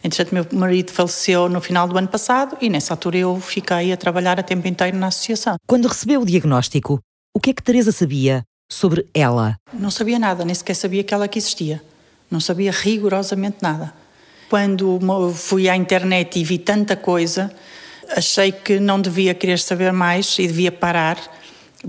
[0.05, 3.97] Entretanto, meu marido faleceu no final do ano passado e nessa altura eu fiquei a
[3.97, 5.57] trabalhar a tempo inteiro na associação.
[5.67, 7.01] Quando recebeu o diagnóstico,
[7.35, 9.57] o que é que Teresa sabia sobre ela?
[9.73, 11.83] Não sabia nada, nem sequer sabia que ela que existia.
[12.31, 13.95] Não sabia rigorosamente nada.
[14.49, 15.01] Quando
[15.35, 17.51] fui à internet e vi tanta coisa,
[18.15, 21.19] achei que não devia querer saber mais e devia parar,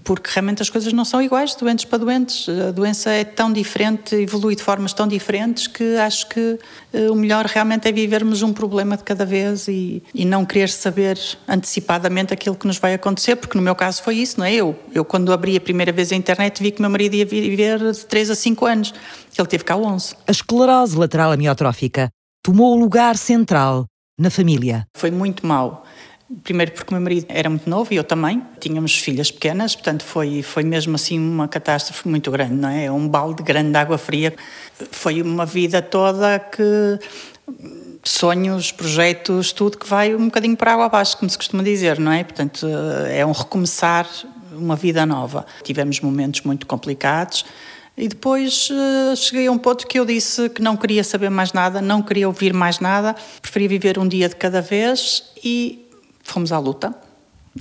[0.03, 2.47] porque realmente as coisas não são iguais, doentes para doentes.
[2.49, 6.59] A doença é tão diferente, evolui de formas tão diferentes, que acho que
[6.93, 10.69] eh, o melhor realmente é vivermos um problema de cada vez e, e não querer
[10.69, 14.53] saber antecipadamente aquilo que nos vai acontecer, porque no meu caso foi isso, não é?
[14.53, 17.79] Eu, eu quando abri a primeira vez a internet, vi que meu marido ia viver
[17.91, 18.93] de 3 a 5 anos.
[19.37, 20.15] Ele teve cá 11.
[20.27, 22.09] A esclerose lateral amiotrófica
[22.43, 23.85] tomou o lugar central
[24.19, 24.87] na família.
[24.95, 25.86] Foi muito mau.
[26.43, 28.43] Primeiro porque o meu marido era muito novo e eu também.
[28.59, 32.91] Tínhamos filhas pequenas, portanto foi, foi mesmo assim uma catástrofe muito grande, não é?
[32.91, 34.35] Um balde grande de água fria.
[34.91, 36.99] Foi uma vida toda que
[38.03, 42.11] sonhos, projetos, tudo que vai um bocadinho para água abaixo, como se costuma dizer, não
[42.11, 42.23] é?
[42.23, 42.67] Portanto,
[43.09, 44.07] é um recomeçar
[44.51, 45.45] uma vida nova.
[45.63, 47.45] Tivemos momentos muito complicados,
[47.97, 51.51] e depois uh, cheguei a um ponto que eu disse que não queria saber mais
[51.51, 55.86] nada, não queria ouvir mais nada, preferia viver um dia de cada vez e
[56.31, 56.95] fomos à luta.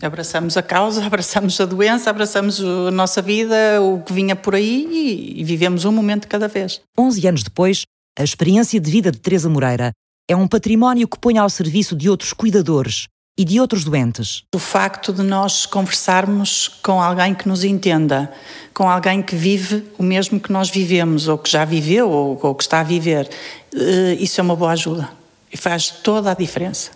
[0.02, 5.34] Abraçamos a causa, abraçamos a doença, abraçamos a nossa vida, o que vinha por aí
[5.36, 6.80] e, vivemos um momento cada vez.
[6.98, 7.82] 11 anos depois,
[8.18, 9.92] a experiência de vida de Teresa Moreira
[10.28, 13.06] é um património que põe ao serviço de outros cuidadores
[13.38, 14.44] e de outros doentes.
[14.54, 18.32] O facto de nós conversarmos com alguém que nos entenda,
[18.72, 22.54] com alguém que vive o mesmo que nós vivemos, ou que já viveu, ou, ou
[22.54, 23.28] que está a viver,
[23.74, 25.10] eh, isso é uma boa ajuda.
[25.52, 26.90] E faz toda a diferença.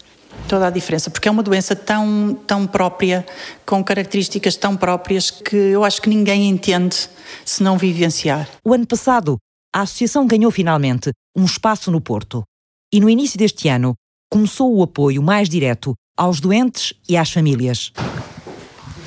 [0.48, 3.24] Toda a diferença, porque é uma doença tão, tão própria,
[3.64, 7.08] com características tão próprias, que eu acho que ninguém entende
[7.44, 8.48] se não vivenciar.
[8.64, 9.38] O ano passado,
[9.74, 12.42] a associação ganhou finalmente um espaço no Porto.
[12.92, 13.94] E no início deste ano,
[14.28, 17.92] começou o apoio mais direto aos doentes e às famílias.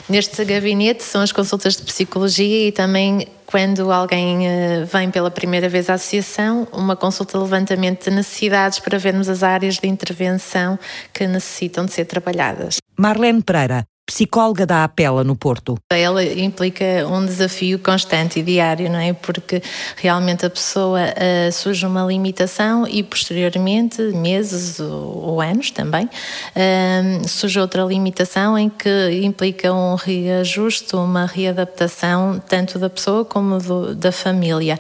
[0.10, 5.70] Neste gabinete são as consultas de psicologia e também quando alguém eh, vem pela primeira
[5.70, 10.78] vez à associação, uma consulta de levantamento de necessidades para vermos as áreas de intervenção
[11.14, 12.78] que necessitam de ser trabalhadas.
[12.98, 15.78] Marlene Pereira, psicóloga da Apela no Porto.
[15.90, 19.14] Ela implica um desafio constante e diário, não é?
[19.14, 19.62] Porque
[19.96, 27.28] realmente a pessoa uh, surge uma limitação e posteriormente, meses ou, ou anos também, uh,
[27.28, 33.96] surge outra limitação em que implica um reajuste, uma readaptação tanto da pessoa como do,
[33.96, 34.78] da família.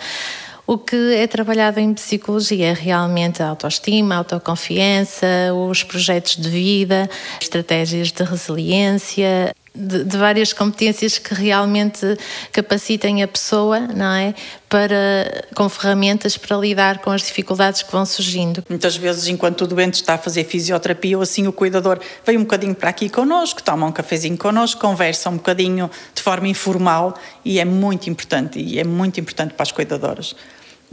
[0.65, 6.49] O que é trabalhado em psicologia é realmente a autoestima, a autoconfiança, os projetos de
[6.49, 7.09] vida,
[7.41, 12.17] estratégias de resiliência, de, de, várias competências que realmente
[12.51, 14.35] capacitem a pessoa, não é?
[14.69, 18.63] Para, com ferramentas para lidar com as dificuldades que vão surgindo.
[18.69, 22.41] Muitas vezes, enquanto o doente está a fazer fisioterapia, ou assim o cuidador vem um
[22.41, 27.59] bocadinho para aqui connosco, toma um cafezinho connosco, conversa um bocadinho de forma informal e
[27.59, 30.35] é muito importante, e é muito importante para as cuidadoras.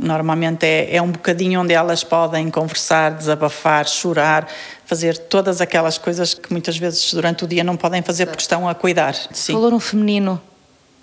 [0.02, 4.48] Normalmente é, é um bocadinho onde elas podem conversar, desabafar, chorar,
[4.86, 8.68] fazer todas aquelas coisas que muitas vezes durante o dia não podem fazer porque estão
[8.68, 9.14] a cuidar.
[9.32, 9.52] Sim.
[9.52, 10.40] Falou no feminino.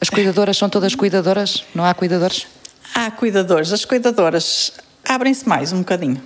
[0.01, 1.63] As cuidadoras são todas cuidadoras?
[1.73, 2.47] Não há cuidadores?
[2.93, 3.71] Há cuidadores.
[3.71, 4.73] As cuidadoras
[5.05, 6.21] abrem-se mais um bocadinho.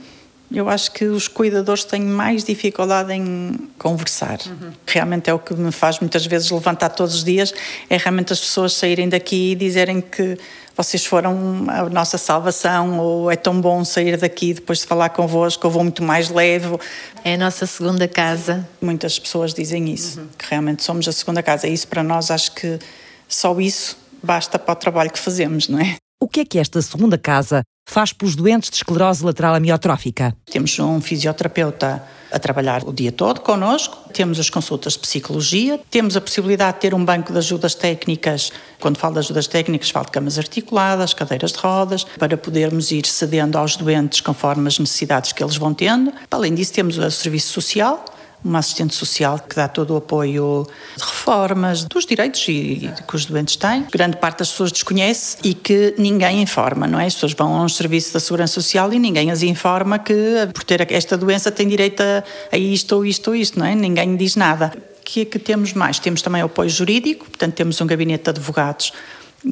[0.54, 4.40] Eu acho que os cuidadores têm mais dificuldade em conversar.
[4.46, 4.72] Uhum.
[4.86, 7.54] Realmente é o que me faz muitas vezes levantar todos os dias,
[7.90, 10.38] é realmente as pessoas saírem daqui e dizerem que
[10.76, 15.66] vocês foram a nossa salvação ou é tão bom sair daqui depois de falar convosco,
[15.66, 16.78] eu vou muito mais leve.
[17.24, 18.68] É a nossa segunda casa.
[18.82, 20.28] Muitas pessoas dizem isso, uhum.
[20.38, 21.68] que realmente somos a segunda casa.
[21.68, 22.80] E isso para nós acho que
[23.28, 25.96] só isso basta para o trabalho que fazemos, não é?
[26.24, 30.38] O que é que esta segunda casa faz pelos doentes de esclerose lateral amiotrófica?
[30.46, 36.16] Temos um fisioterapeuta a trabalhar o dia todo connosco, temos as consultas de psicologia, temos
[36.16, 38.52] a possibilidade de ter um banco de ajudas técnicas.
[38.80, 43.08] Quando falo de ajudas técnicas, falo de camas articuladas, cadeiras de rodas, para podermos ir
[43.08, 46.14] cedendo aos doentes conforme as necessidades que eles vão tendo.
[46.30, 48.06] Além disso, temos o serviço social,
[48.44, 53.16] uma assistente social que dá todo o apoio de reformas, dos direitos e, e que
[53.16, 53.86] os doentes têm.
[53.92, 57.06] Grande parte das pessoas desconhece e que ninguém informa, não é?
[57.06, 60.14] As pessoas vão a um serviço da Segurança Social e ninguém as informa que
[60.54, 63.76] por ter esta doença tem direito a, a isto ou isto ou isto, não é?
[63.76, 64.74] Ninguém diz nada.
[65.00, 66.00] O que é que temos mais?
[66.00, 68.94] Temos também apoio jurídico, portanto temos um gabinete de advogados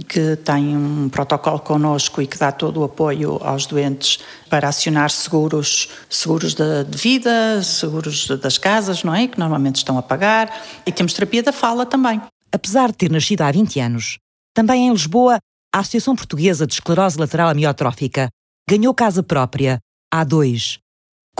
[0.07, 5.09] que tem um protocolo connosco e que dá todo o apoio aos doentes para acionar
[5.09, 9.27] seguros, seguros de, de vida, seguros das casas, não é?
[9.27, 10.55] Que normalmente estão a pagar.
[10.85, 12.21] E temos terapia da fala também.
[12.51, 14.19] Apesar de ter nascido há 20 anos,
[14.53, 15.39] também em Lisboa,
[15.73, 18.29] a Associação Portuguesa de Esclerose Lateral Amiotrófica
[18.69, 19.79] ganhou casa própria,
[20.11, 20.79] há dois,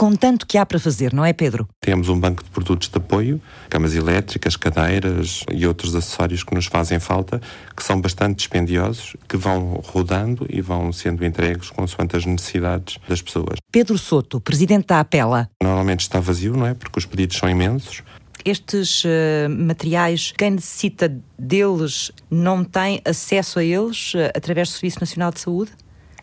[0.00, 1.68] com tanto que há para fazer, não é, Pedro?
[1.78, 6.64] Temos um banco de produtos de apoio, camas elétricas, cadeiras e outros acessórios que nos
[6.64, 7.38] fazem falta,
[7.76, 13.20] que são bastante dispendiosos, que vão rodando e vão sendo entregues consoante as necessidades das
[13.20, 13.58] pessoas.
[13.70, 15.50] Pedro Soto, presidente da Apela.
[15.62, 16.72] Normalmente está vazio, não é?
[16.72, 18.02] Porque os pedidos são imensos.
[18.42, 24.98] Estes uh, materiais, quem necessita deles não tem acesso a eles uh, através do Serviço
[24.98, 25.72] Nacional de Saúde?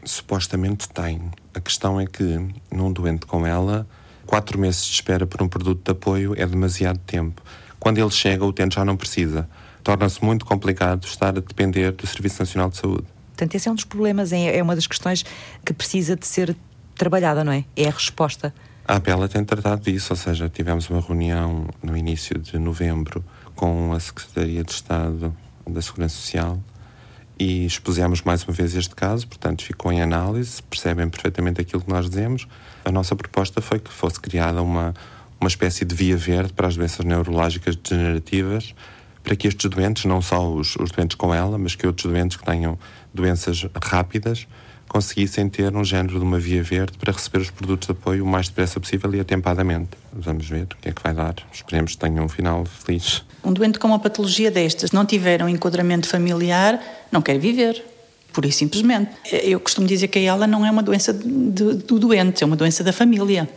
[0.03, 1.29] Supostamente tem.
[1.57, 2.39] A questão é que,
[2.71, 3.87] num doente com ela,
[4.27, 7.41] quatro meses de espera por um produto de apoio é demasiado tempo.
[7.79, 9.49] Quando ele chega, o utente já não precisa.
[9.83, 13.07] Torna-se muito complicado estar a depender do Serviço Nacional de Saúde.
[13.29, 15.25] Portanto, esse é um dos problemas, é, é uma das questões
[15.65, 16.55] que precisa de ser
[16.93, 17.65] trabalhada, não é?
[17.75, 18.53] É a resposta.
[18.87, 23.93] A APELA tem tratado disso, ou seja, tivemos uma reunião no início de novembro com
[23.93, 25.35] a Secretaria de Estado
[25.67, 26.59] da Segurança Social
[27.39, 31.89] e expusemos mais uma vez este caso, portanto ficou em análise, percebem perfeitamente aquilo que
[31.89, 32.47] nós dizemos.
[32.83, 34.93] A nossa proposta foi que fosse criada uma,
[35.39, 38.73] uma espécie de via verde para as doenças neurológicas degenerativas,
[39.23, 42.37] para que estes doentes, não só os, os doentes com ela, mas que outros doentes
[42.37, 42.77] que tenham
[43.13, 44.47] doenças rápidas,
[44.87, 48.27] conseguissem ter um género de uma via verde para receber os produtos de apoio o
[48.27, 49.91] mais depressa possível e atempadamente.
[50.13, 51.35] Vamos ver o que é que vai dar.
[51.51, 53.23] Esperemos que tenham um final feliz.
[53.43, 57.83] Um doente com uma patologia destas não tiver um enquadramento familiar, não quer viver.
[58.33, 59.11] Pura e simplesmente.
[59.31, 62.83] Eu costumo dizer que ela não é uma doença de, do doente, é uma doença
[62.83, 63.49] da família.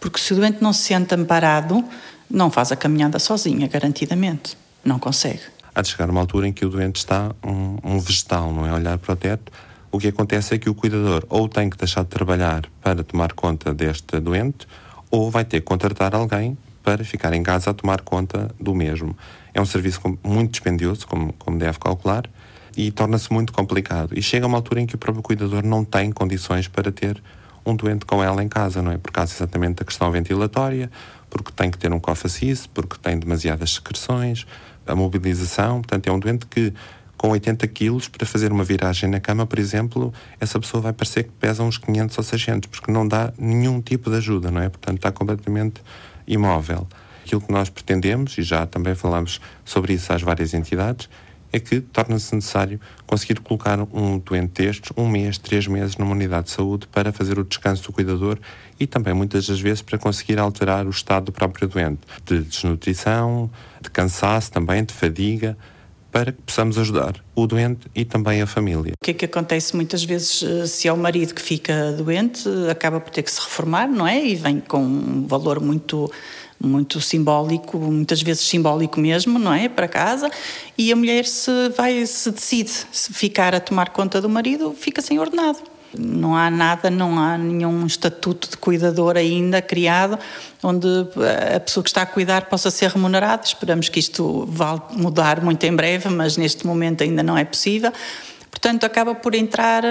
[0.00, 1.84] Porque se o doente não se sente amparado,
[2.30, 4.56] não faz a caminhada sozinha, garantidamente.
[4.84, 5.42] Não consegue.
[5.74, 8.72] Há de chegar uma altura em que o doente está um, um vegetal, não é?
[8.72, 9.52] Olhar para o teto.
[9.90, 13.32] O que acontece é que o cuidador ou tem que deixar de trabalhar para tomar
[13.32, 14.66] conta deste doente,
[15.10, 19.16] ou vai ter que contratar alguém para ficar em casa a tomar conta do mesmo.
[19.54, 22.24] É um serviço muito dispendioso, como, como deve calcular,
[22.76, 24.16] e torna-se muito complicado.
[24.16, 27.22] E chega uma altura em que o próprio cuidador não tem condições para ter
[27.64, 28.98] um doente com ela em casa, não é?
[28.98, 30.90] Por causa exatamente da questão ventilatória,
[31.28, 34.46] porque tem que ter um cofacis, porque tem demasiadas secreções,
[34.86, 35.82] a mobilização.
[35.82, 36.72] Portanto, é um doente que,
[37.18, 41.24] com 80 quilos, para fazer uma viragem na cama, por exemplo, essa pessoa vai parecer
[41.24, 44.68] que pesa uns 500 ou 600, porque não dá nenhum tipo de ajuda, não é?
[44.68, 45.82] Portanto, está completamente
[46.26, 46.86] imóvel.
[47.26, 51.10] Aquilo que nós pretendemos, e já também falamos sobre isso às várias entidades,
[51.52, 56.46] é que torna-se necessário conseguir colocar um doente destes um mês, três meses numa unidade
[56.46, 58.38] de saúde para fazer o descanso do cuidador
[58.78, 63.50] e também muitas das vezes para conseguir alterar o estado do próprio doente, de desnutrição,
[63.80, 65.56] de cansaço também, de fadiga,
[66.18, 68.92] para que possamos ajudar o doente e também a família.
[69.00, 72.48] O que é que acontece muitas vezes eh, se é o marido que fica doente,
[72.68, 74.26] acaba por ter que se reformar, não é?
[74.26, 76.10] E vem com um valor muito
[76.60, 79.68] muito simbólico, muitas vezes simbólico mesmo, não é?
[79.68, 80.28] Para casa,
[80.76, 85.00] e a mulher se vai se decide se ficar a tomar conta do marido, fica
[85.00, 85.60] sem ordenado.
[85.96, 90.18] Não há nada, não há nenhum estatuto de cuidador ainda criado
[90.62, 90.86] onde
[91.54, 93.42] a pessoa que está a cuidar possa ser remunerada.
[93.44, 97.92] Esperamos que isto vá mudar muito em breve, mas neste momento ainda não é possível.
[98.50, 99.84] Portanto, acaba por entrar,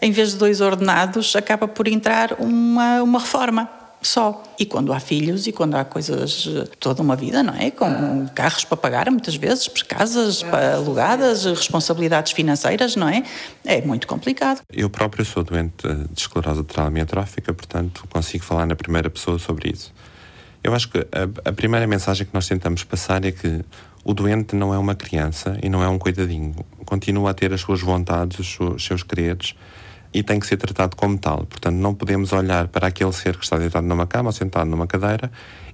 [0.00, 4.42] em vez de dois ordenados, acaba por entrar uma, uma reforma só.
[4.58, 6.48] E quando há filhos e quando há coisas,
[6.78, 7.70] toda uma vida, não é?
[7.70, 13.22] Com carros para pagar, muitas vezes, casas para alugadas, responsabilidades financeiras, não é?
[13.64, 14.60] É muito complicado.
[14.72, 19.70] Eu próprio sou doente de esclerose lateral amiotrófica, portanto consigo falar na primeira pessoa sobre
[19.70, 19.92] isso.
[20.62, 23.62] Eu acho que a, a primeira mensagem que nós tentamos passar é que
[24.04, 26.54] o doente não é uma criança e não é um coitadinho.
[26.84, 29.54] Continua a ter as suas vontades, os seus quereres
[30.14, 31.44] e tem que ser tratado como tal.
[31.44, 34.86] Portanto, não podemos olhar para aquele ser que está deitado numa cama ou sentado numa
[34.86, 35.30] cadeira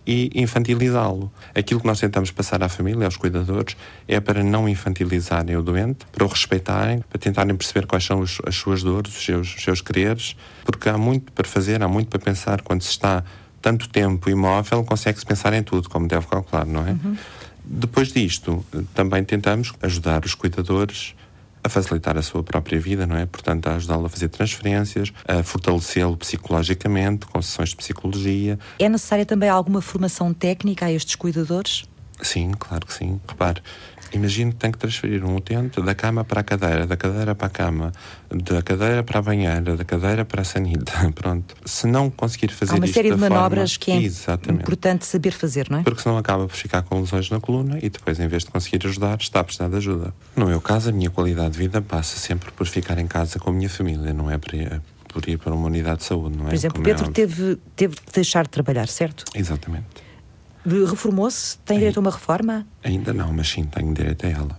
[0.07, 1.31] e infantilizá-lo.
[1.55, 3.77] Aquilo que nós tentamos passar à família, aos cuidadores,
[4.09, 8.41] é para não infantilizarem o doente, para o respeitarem, para tentarem perceber quais são os,
[8.47, 10.35] as suas dores, os seus, os seus quereres,
[10.65, 12.63] porque há muito para fazer, há muito para pensar.
[12.63, 13.23] Quando se está
[13.61, 16.93] tanto tempo imóvel, consegue-se pensar em tudo, como deve calcular, não é?
[16.93, 17.17] Uhum.
[17.63, 18.65] Depois disto,
[18.95, 21.15] também tentamos ajudar os cuidadores
[21.63, 23.27] a facilitar a sua própria vida, não é?
[23.27, 28.59] Portanto, a ajudá-lo a fazer transferências, a fortalecê-lo psicologicamente, com sessões de psicologia.
[28.79, 31.85] É necessária também alguma formação técnica a estes cuidadores?
[32.23, 33.21] Sim, claro que sim.
[33.27, 33.63] Repare,
[34.13, 37.47] Imagino que tem que transferir um utente da cama para a cadeira, da cadeira para
[37.47, 37.93] a cama,
[38.29, 40.93] da cadeira para a banheira, da cadeira para a sanita.
[41.15, 41.55] Pronto.
[41.65, 45.31] Se não conseguir fazer Há uma série de manobras forma, que é exatamente, importante saber
[45.33, 45.83] fazer, não é?
[45.83, 48.85] Porque senão acaba por ficar com lesões na coluna e depois, em vez de conseguir
[48.87, 50.13] ajudar, está a precisar de ajuda.
[50.35, 53.51] No meu caso, a minha qualidade de vida passa sempre por ficar em casa com
[53.51, 56.47] a minha família, não é por ir, por ir para uma unidade de saúde, não
[56.47, 56.49] é?
[56.49, 59.25] Por exemplo, Como Pedro é teve, teve de deixar de trabalhar, certo?
[59.35, 60.10] Exatamente.
[60.65, 61.59] Reformou-se?
[61.59, 62.67] Tem direito a uma reforma?
[62.85, 64.59] Ainda não, mas sim, tenho direito a ela.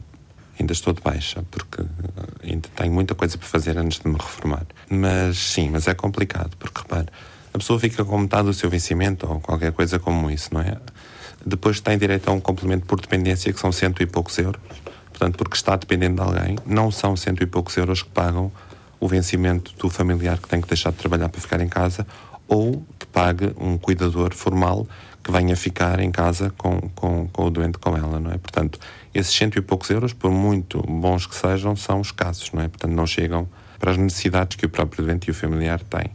[0.60, 4.18] Ainda estou de baixa, porque eh, ainda tenho muita coisa para fazer antes de me
[4.18, 4.66] reformar.
[4.90, 7.08] Mas sim, mas é complicado, porque repare,
[7.54, 10.78] a pessoa fica com metade do seu vencimento ou qualquer coisa como isso, não é?
[11.46, 14.62] Depois tem direito a um complemento por dependência que são cento e poucos euros.
[15.10, 18.52] Portanto, porque está dependendo de alguém, não são cento e poucos euros que pagam
[19.00, 22.06] o vencimento do familiar que tem que deixar de trabalhar para ficar em casa
[22.48, 24.88] ou que pague um cuidador formal
[25.24, 28.38] que venha ficar em casa com, com, com o doente com ela, não é?
[28.38, 28.80] Portanto,
[29.14, 32.68] esses cento e poucos euros, por muito bons que sejam, são escassos, não é?
[32.68, 33.48] Portanto, não chegam
[33.80, 36.12] para as necessidades que o próprio doente e o familiar têm.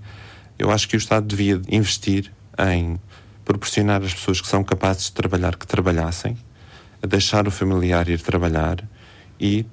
[0.59, 2.98] Eu acho que o Estado devia investir em
[3.44, 6.36] proporcionar às pessoas que são capazes de trabalhar que trabalhassem,
[7.07, 8.82] deixar o familiar ir trabalhar
[9.38, 9.66] e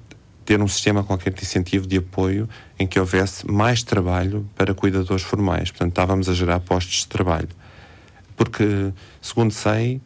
[0.44, 5.22] ter um sistema qualquer de incentivo de apoio em que houvesse mais trabalho para cuidadores
[5.24, 5.70] formais.
[5.70, 7.48] Portanto, estávamos a gerar postos de trabalho.
[8.36, 10.00] Porque, segundo sei,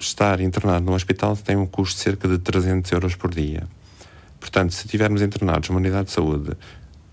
[0.00, 3.66] estar internado num hospital tem um custo de cerca de 300 euros por dia.
[4.40, 6.52] Portanto, se estivermos internados numa unidade de saúde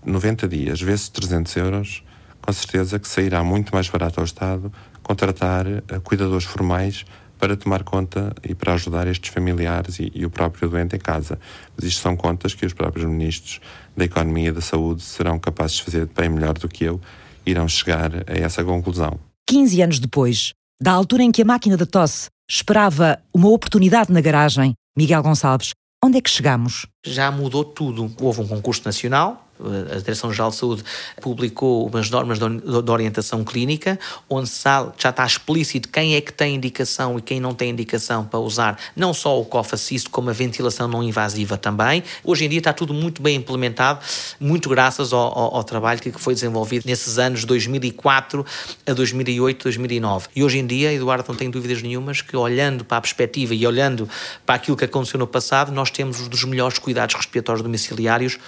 [0.04, 2.04] 90 dias vezes 300 euros,
[2.40, 7.04] com certeza que sairá muito mais barato ao Estado contratar uh, cuidadores formais
[7.38, 11.38] para tomar conta e para ajudar estes familiares e, e, o próprio doente em casa.
[11.76, 13.60] Mas isto são contas que os próprios ministros
[13.96, 17.00] da Economia e da Saúde serão capazes de fazer bem melhor do que eu,
[17.44, 19.18] irão chegar a essa conclusão.
[19.54, 20.52] 15 anos depois,
[20.82, 25.70] da altura em que a máquina da tosse esperava uma oportunidade na garagem, Miguel Gonçalves,
[26.04, 26.88] onde é que chegamos?
[27.06, 28.12] Já mudou tudo.
[28.20, 29.43] Houve um concurso nacional,
[29.92, 30.84] a Direção-Geral de Saúde
[31.20, 33.98] publicou umas normas de orientação clínica,
[34.28, 34.50] onde
[34.98, 38.78] já está explícito quem é que tem indicação e quem não tem indicação para usar
[38.96, 42.02] não só o assist, como a ventilação não invasiva também.
[42.22, 44.00] Hoje em dia está tudo muito bem implementado,
[44.38, 48.44] muito graças ao, ao, ao trabalho que foi desenvolvido nesses anos 2004
[48.86, 50.28] a 2008, 2009.
[50.34, 53.66] E hoje em dia, Eduardo, não tenho dúvidas nenhumas que olhando para a perspectiva e
[53.66, 54.08] olhando
[54.44, 58.38] para aquilo que aconteceu no passado, nós temos um dos melhores cuidados respiratórios domiciliários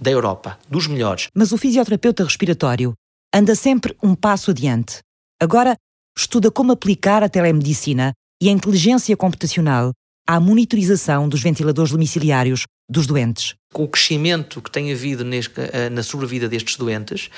[0.00, 1.28] da Europa, dos melhores.
[1.34, 2.94] Mas o fisioterapeuta respiratório
[3.34, 4.98] anda sempre um passo adiante.
[5.40, 5.76] Agora
[6.16, 9.92] estuda como aplicar a telemedicina e a inteligência computacional
[10.26, 13.54] à monitorização dos ventiladores domiciliários dos doentes.
[13.72, 17.30] Com o crescimento que tem havido eh, na sobrevida destes doentes,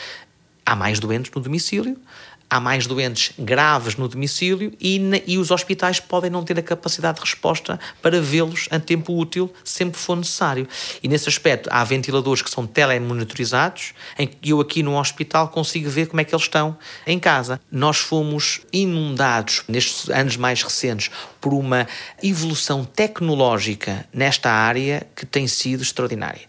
[0.64, 1.96] há mais doentes no domicílio,
[2.50, 7.16] há mais doentes graves no domicílio e, e, os hospitais podem não ter a capacidade
[7.16, 10.66] de resposta para vê-los a tempo útil, sempre for necessário.
[11.00, 15.88] E nesse aspecto, há ventiladores que são telemonitorizados, em que eu aqui no hospital consigo
[15.88, 16.76] ver como é que eles estão
[17.06, 17.60] em casa.
[17.70, 21.86] Nós fomos inundados, nestes anos mais recentes, por uma
[22.22, 26.42] evolução tecnológica nesta área que tem sido extraordinária.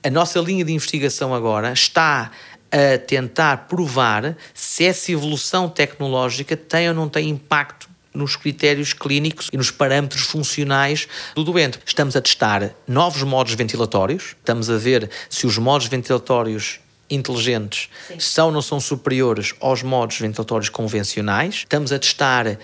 [0.00, 2.30] A nossa linha de investigação agora está
[2.70, 9.48] a tentar provar se essa evolução tecnológica tem ou não tem impacto nos critérios clínicos
[9.52, 11.78] e nos parâmetros funcionais do doente.
[11.86, 18.20] Estamos a testar novos modos ventilatórios, estamos a ver se os modos ventilatórios inteligentes Sim.
[18.20, 21.56] são ou não são superiores aos modos ventilatórios convencionais.
[21.56, 22.58] Estamos a testar uh,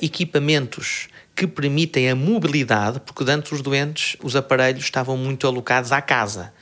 [0.00, 6.00] equipamentos que permitem a mobilidade, porque antes os doentes, os aparelhos estavam muito alocados à
[6.00, 6.52] casa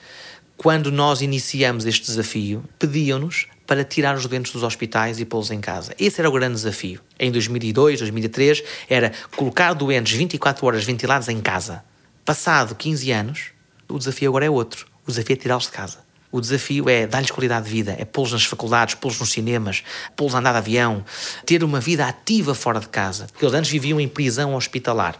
[0.63, 5.59] quando nós iniciamos este desafio, pediam-nos para tirar os doentes dos hospitais e pô-los em
[5.59, 5.95] casa.
[5.99, 7.01] Esse era o grande desafio.
[7.19, 11.83] Em 2002, 2003, era colocar doentes 24 horas ventilados em casa.
[12.27, 13.41] Passado 15 anos,
[13.89, 14.87] o desafio agora é outro.
[15.07, 16.01] O desafio é tirá-los de casa.
[16.31, 19.83] O desafio é dar-lhes qualidade de vida, é pô-los nas faculdades, pô-los nos cinemas,
[20.15, 21.03] pô-los a andar de avião,
[21.47, 23.29] ter uma vida ativa fora de casa.
[23.33, 25.19] Porque eles antes viviam em prisão hospitalar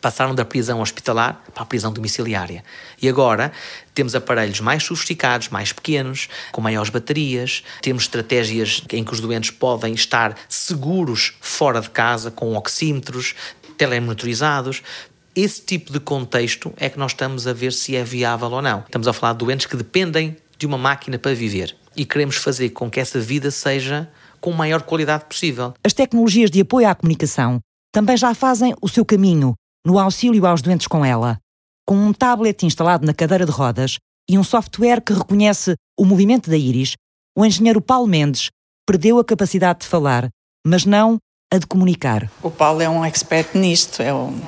[0.00, 2.64] passaram da prisão hospitalar para a prisão domiciliária.
[3.00, 3.52] E agora
[3.94, 9.50] temos aparelhos mais sofisticados, mais pequenos, com maiores baterias, temos estratégias em que os doentes
[9.50, 13.34] podem estar seguros fora de casa, com oxímetros,
[13.76, 14.82] telemonitorizados.
[15.34, 18.80] Esse tipo de contexto é que nós estamos a ver se é viável ou não.
[18.80, 22.70] Estamos a falar de doentes que dependem de uma máquina para viver e queremos fazer
[22.70, 24.08] com que essa vida seja
[24.40, 25.74] com maior qualidade possível.
[25.84, 27.60] As tecnologias de apoio à comunicação
[27.92, 31.38] também já fazem o seu caminho no auxílio aos doentes com ela,
[31.90, 33.98] com um tablet instalado na cadeira de rodas
[34.30, 36.94] e um software que reconhece o movimento da íris,
[37.36, 38.48] o engenheiro Paulo Mendes
[38.86, 40.28] perdeu a capacidade de falar,
[40.64, 41.18] mas não
[41.52, 42.30] a de comunicar.
[42.44, 44.00] O Paulo é um expert nisto.
[44.04, 44.40] É um...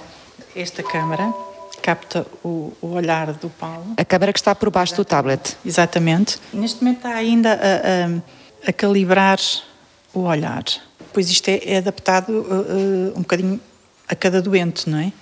[0.55, 1.35] Esta câmara
[1.83, 3.95] capta o, o, olhar do Paulo.
[3.97, 5.57] A câmara que está por baixo do tablet.
[5.67, 6.39] Exatamente.
[6.53, 9.41] Neste momento está ainda a, a, a calibrar
[10.15, 10.63] o olhar.
[11.13, 13.61] Pois isto é, é adaptado uh, uh, um bocadinho
[14.07, 15.13] a cada doente, não é?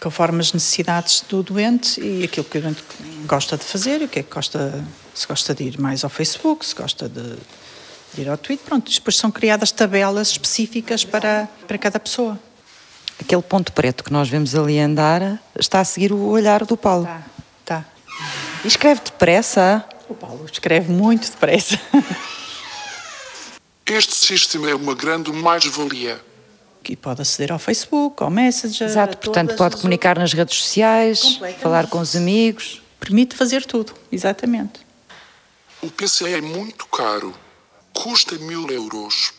[0.00, 2.82] Conforme as necessidades do doente e aquilo que o doente
[3.26, 6.64] gosta de fazer, o que é que gosta, se gosta de ir mais ao Facebook,
[6.64, 7.36] se gosta de,
[8.14, 12.38] de ir ao Twitter, pronto, depois são criadas tabelas específicas para, para cada pessoa.
[13.20, 17.04] Aquele ponto preto que nós vemos ali andar está a seguir o olhar do Paulo.
[17.04, 17.22] Tá,
[17.64, 17.84] tá.
[18.64, 19.84] E escreve depressa?
[20.08, 21.78] O Paulo escreve muito depressa.
[23.84, 26.27] Este sistema é uma grande mais-valia
[26.88, 28.88] e pode aceder ao Facebook, ao Messenger.
[28.88, 32.82] Exato, portanto pode comunicar nas redes sociais, falar com os amigos.
[32.98, 34.80] Permite fazer tudo, exatamente.
[35.80, 37.34] O PC é muito caro,
[37.92, 39.32] custa mil euros.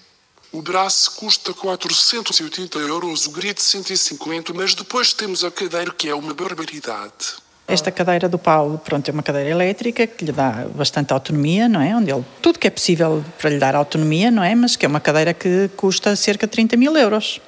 [0.52, 6.16] O braço custa 480 euros, o grid 150, mas depois temos a cadeira que é
[6.16, 7.36] uma barbaridade.
[7.70, 11.80] Esta cadeira do Paulo, pronto, é uma cadeira elétrica que lhe dá bastante autonomia, não
[11.80, 11.96] é?
[11.96, 14.56] Onde ele, tudo que é possível para lhe dar autonomia, não é?
[14.56, 17.40] Mas que é uma cadeira que custa cerca de 30 mil euros.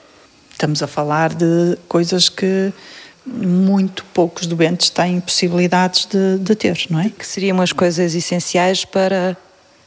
[0.51, 2.71] Estamos a falar de coisas que
[3.25, 7.09] muito poucos doentes têm possibilidades de, de ter, não é?
[7.09, 9.35] Que seriam as coisas essenciais para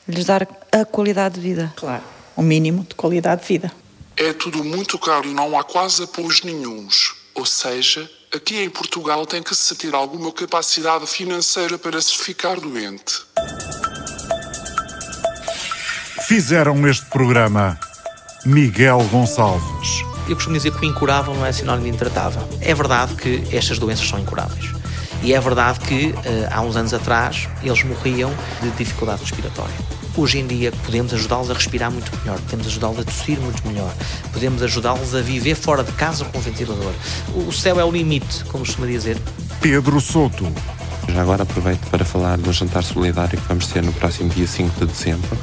[0.09, 1.73] lhes dar a qualidade de vida.
[1.77, 2.03] Claro,
[2.37, 3.73] o mínimo de qualidade de vida.
[4.17, 7.15] É tudo muito caro e não há quase apoios nenhums.
[7.35, 12.59] Ou seja, aqui em Portugal tem que se ter alguma capacidade financeira para se ficar
[12.59, 13.23] doente.
[16.27, 17.79] Fizeram este programa
[18.45, 20.03] Miguel Gonçalves.
[20.29, 22.43] Eu costumo dizer que o incurável não é sinónimo de intratável.
[22.61, 24.73] É verdade que estas doenças são incuráveis.
[25.23, 29.94] E é verdade que eh, há uns anos atrás eles morriam de dificuldade respiratória.
[30.17, 33.93] Hoje em dia podemos ajudá-los a respirar muito melhor, podemos ajudá-los a tossir muito melhor,
[34.33, 36.93] podemos ajudá-los a viver fora de casa com ventilador.
[37.35, 39.19] O céu é o limite, como costuma dizer.
[39.61, 40.47] Pedro Souto.
[41.09, 44.79] Já agora aproveito para falar do jantar solidário que vamos ter no próximo dia 5
[44.79, 45.37] de dezembro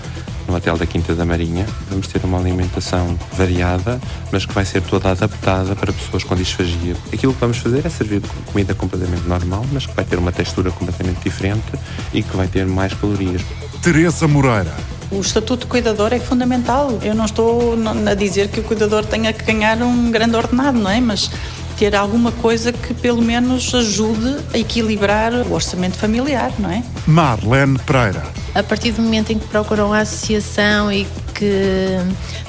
[0.48, 1.66] no Hotel da Quinta da Marinha.
[1.90, 4.00] Vamos ter uma alimentação variada,
[4.32, 6.96] mas que vai ser toda adaptada para pessoas com disfagia.
[7.12, 10.72] Aquilo que vamos fazer é servir comida completamente normal, mas que vai ter uma textura
[10.72, 11.74] completamente diferente
[12.14, 13.42] e que vai ter mais calorias.
[13.82, 14.76] Teresa Moreira.
[15.10, 17.00] O estatuto de cuidador é fundamental.
[17.02, 17.74] Eu não estou
[18.08, 21.02] a dizer que o cuidador tenha que ganhar um grande ordenado, não é?
[21.02, 21.32] Mas
[21.78, 26.84] ter alguma coisa que pelo menos ajude a equilibrar o orçamento familiar, não é?
[27.08, 28.24] Marlene Pereira.
[28.54, 31.08] A partir do momento em que procuram a associação e
[31.42, 31.98] que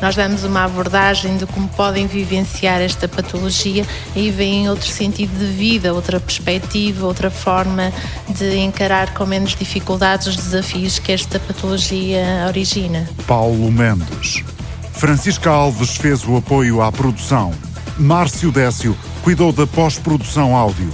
[0.03, 5.47] nós damos uma abordagem de como podem vivenciar esta patologia, aí vem outro sentido de
[5.47, 7.91] vida, outra perspectiva, outra forma
[8.29, 13.09] de encarar com menos dificuldades os desafios que esta patologia origina.
[13.27, 14.45] Paulo Mendes.
[14.93, 17.51] Francisca Alves fez o apoio à produção.
[17.99, 20.93] Márcio Décio cuidou da pós-produção áudio.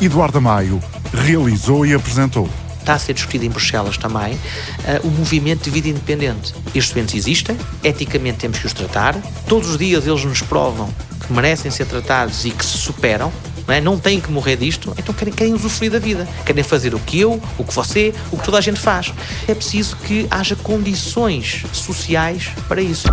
[0.00, 0.80] Eduardo Maio
[1.12, 2.48] realizou e apresentou.
[2.82, 6.52] Está a ser discutido em Bruxelas também uh, o movimento de vida independente.
[6.74, 9.16] Estes doentes existem, eticamente temos que os tratar,
[9.46, 10.92] todos os dias eles nos provam
[11.24, 13.32] que merecem ser tratados e que se superam,
[13.68, 13.80] não, é?
[13.80, 16.28] não têm que morrer disto, então querem, querem usufruir da vida.
[16.44, 19.12] Querem fazer o que eu, o que você, o que toda a gente faz.
[19.46, 23.06] É preciso que haja condições sociais para isso.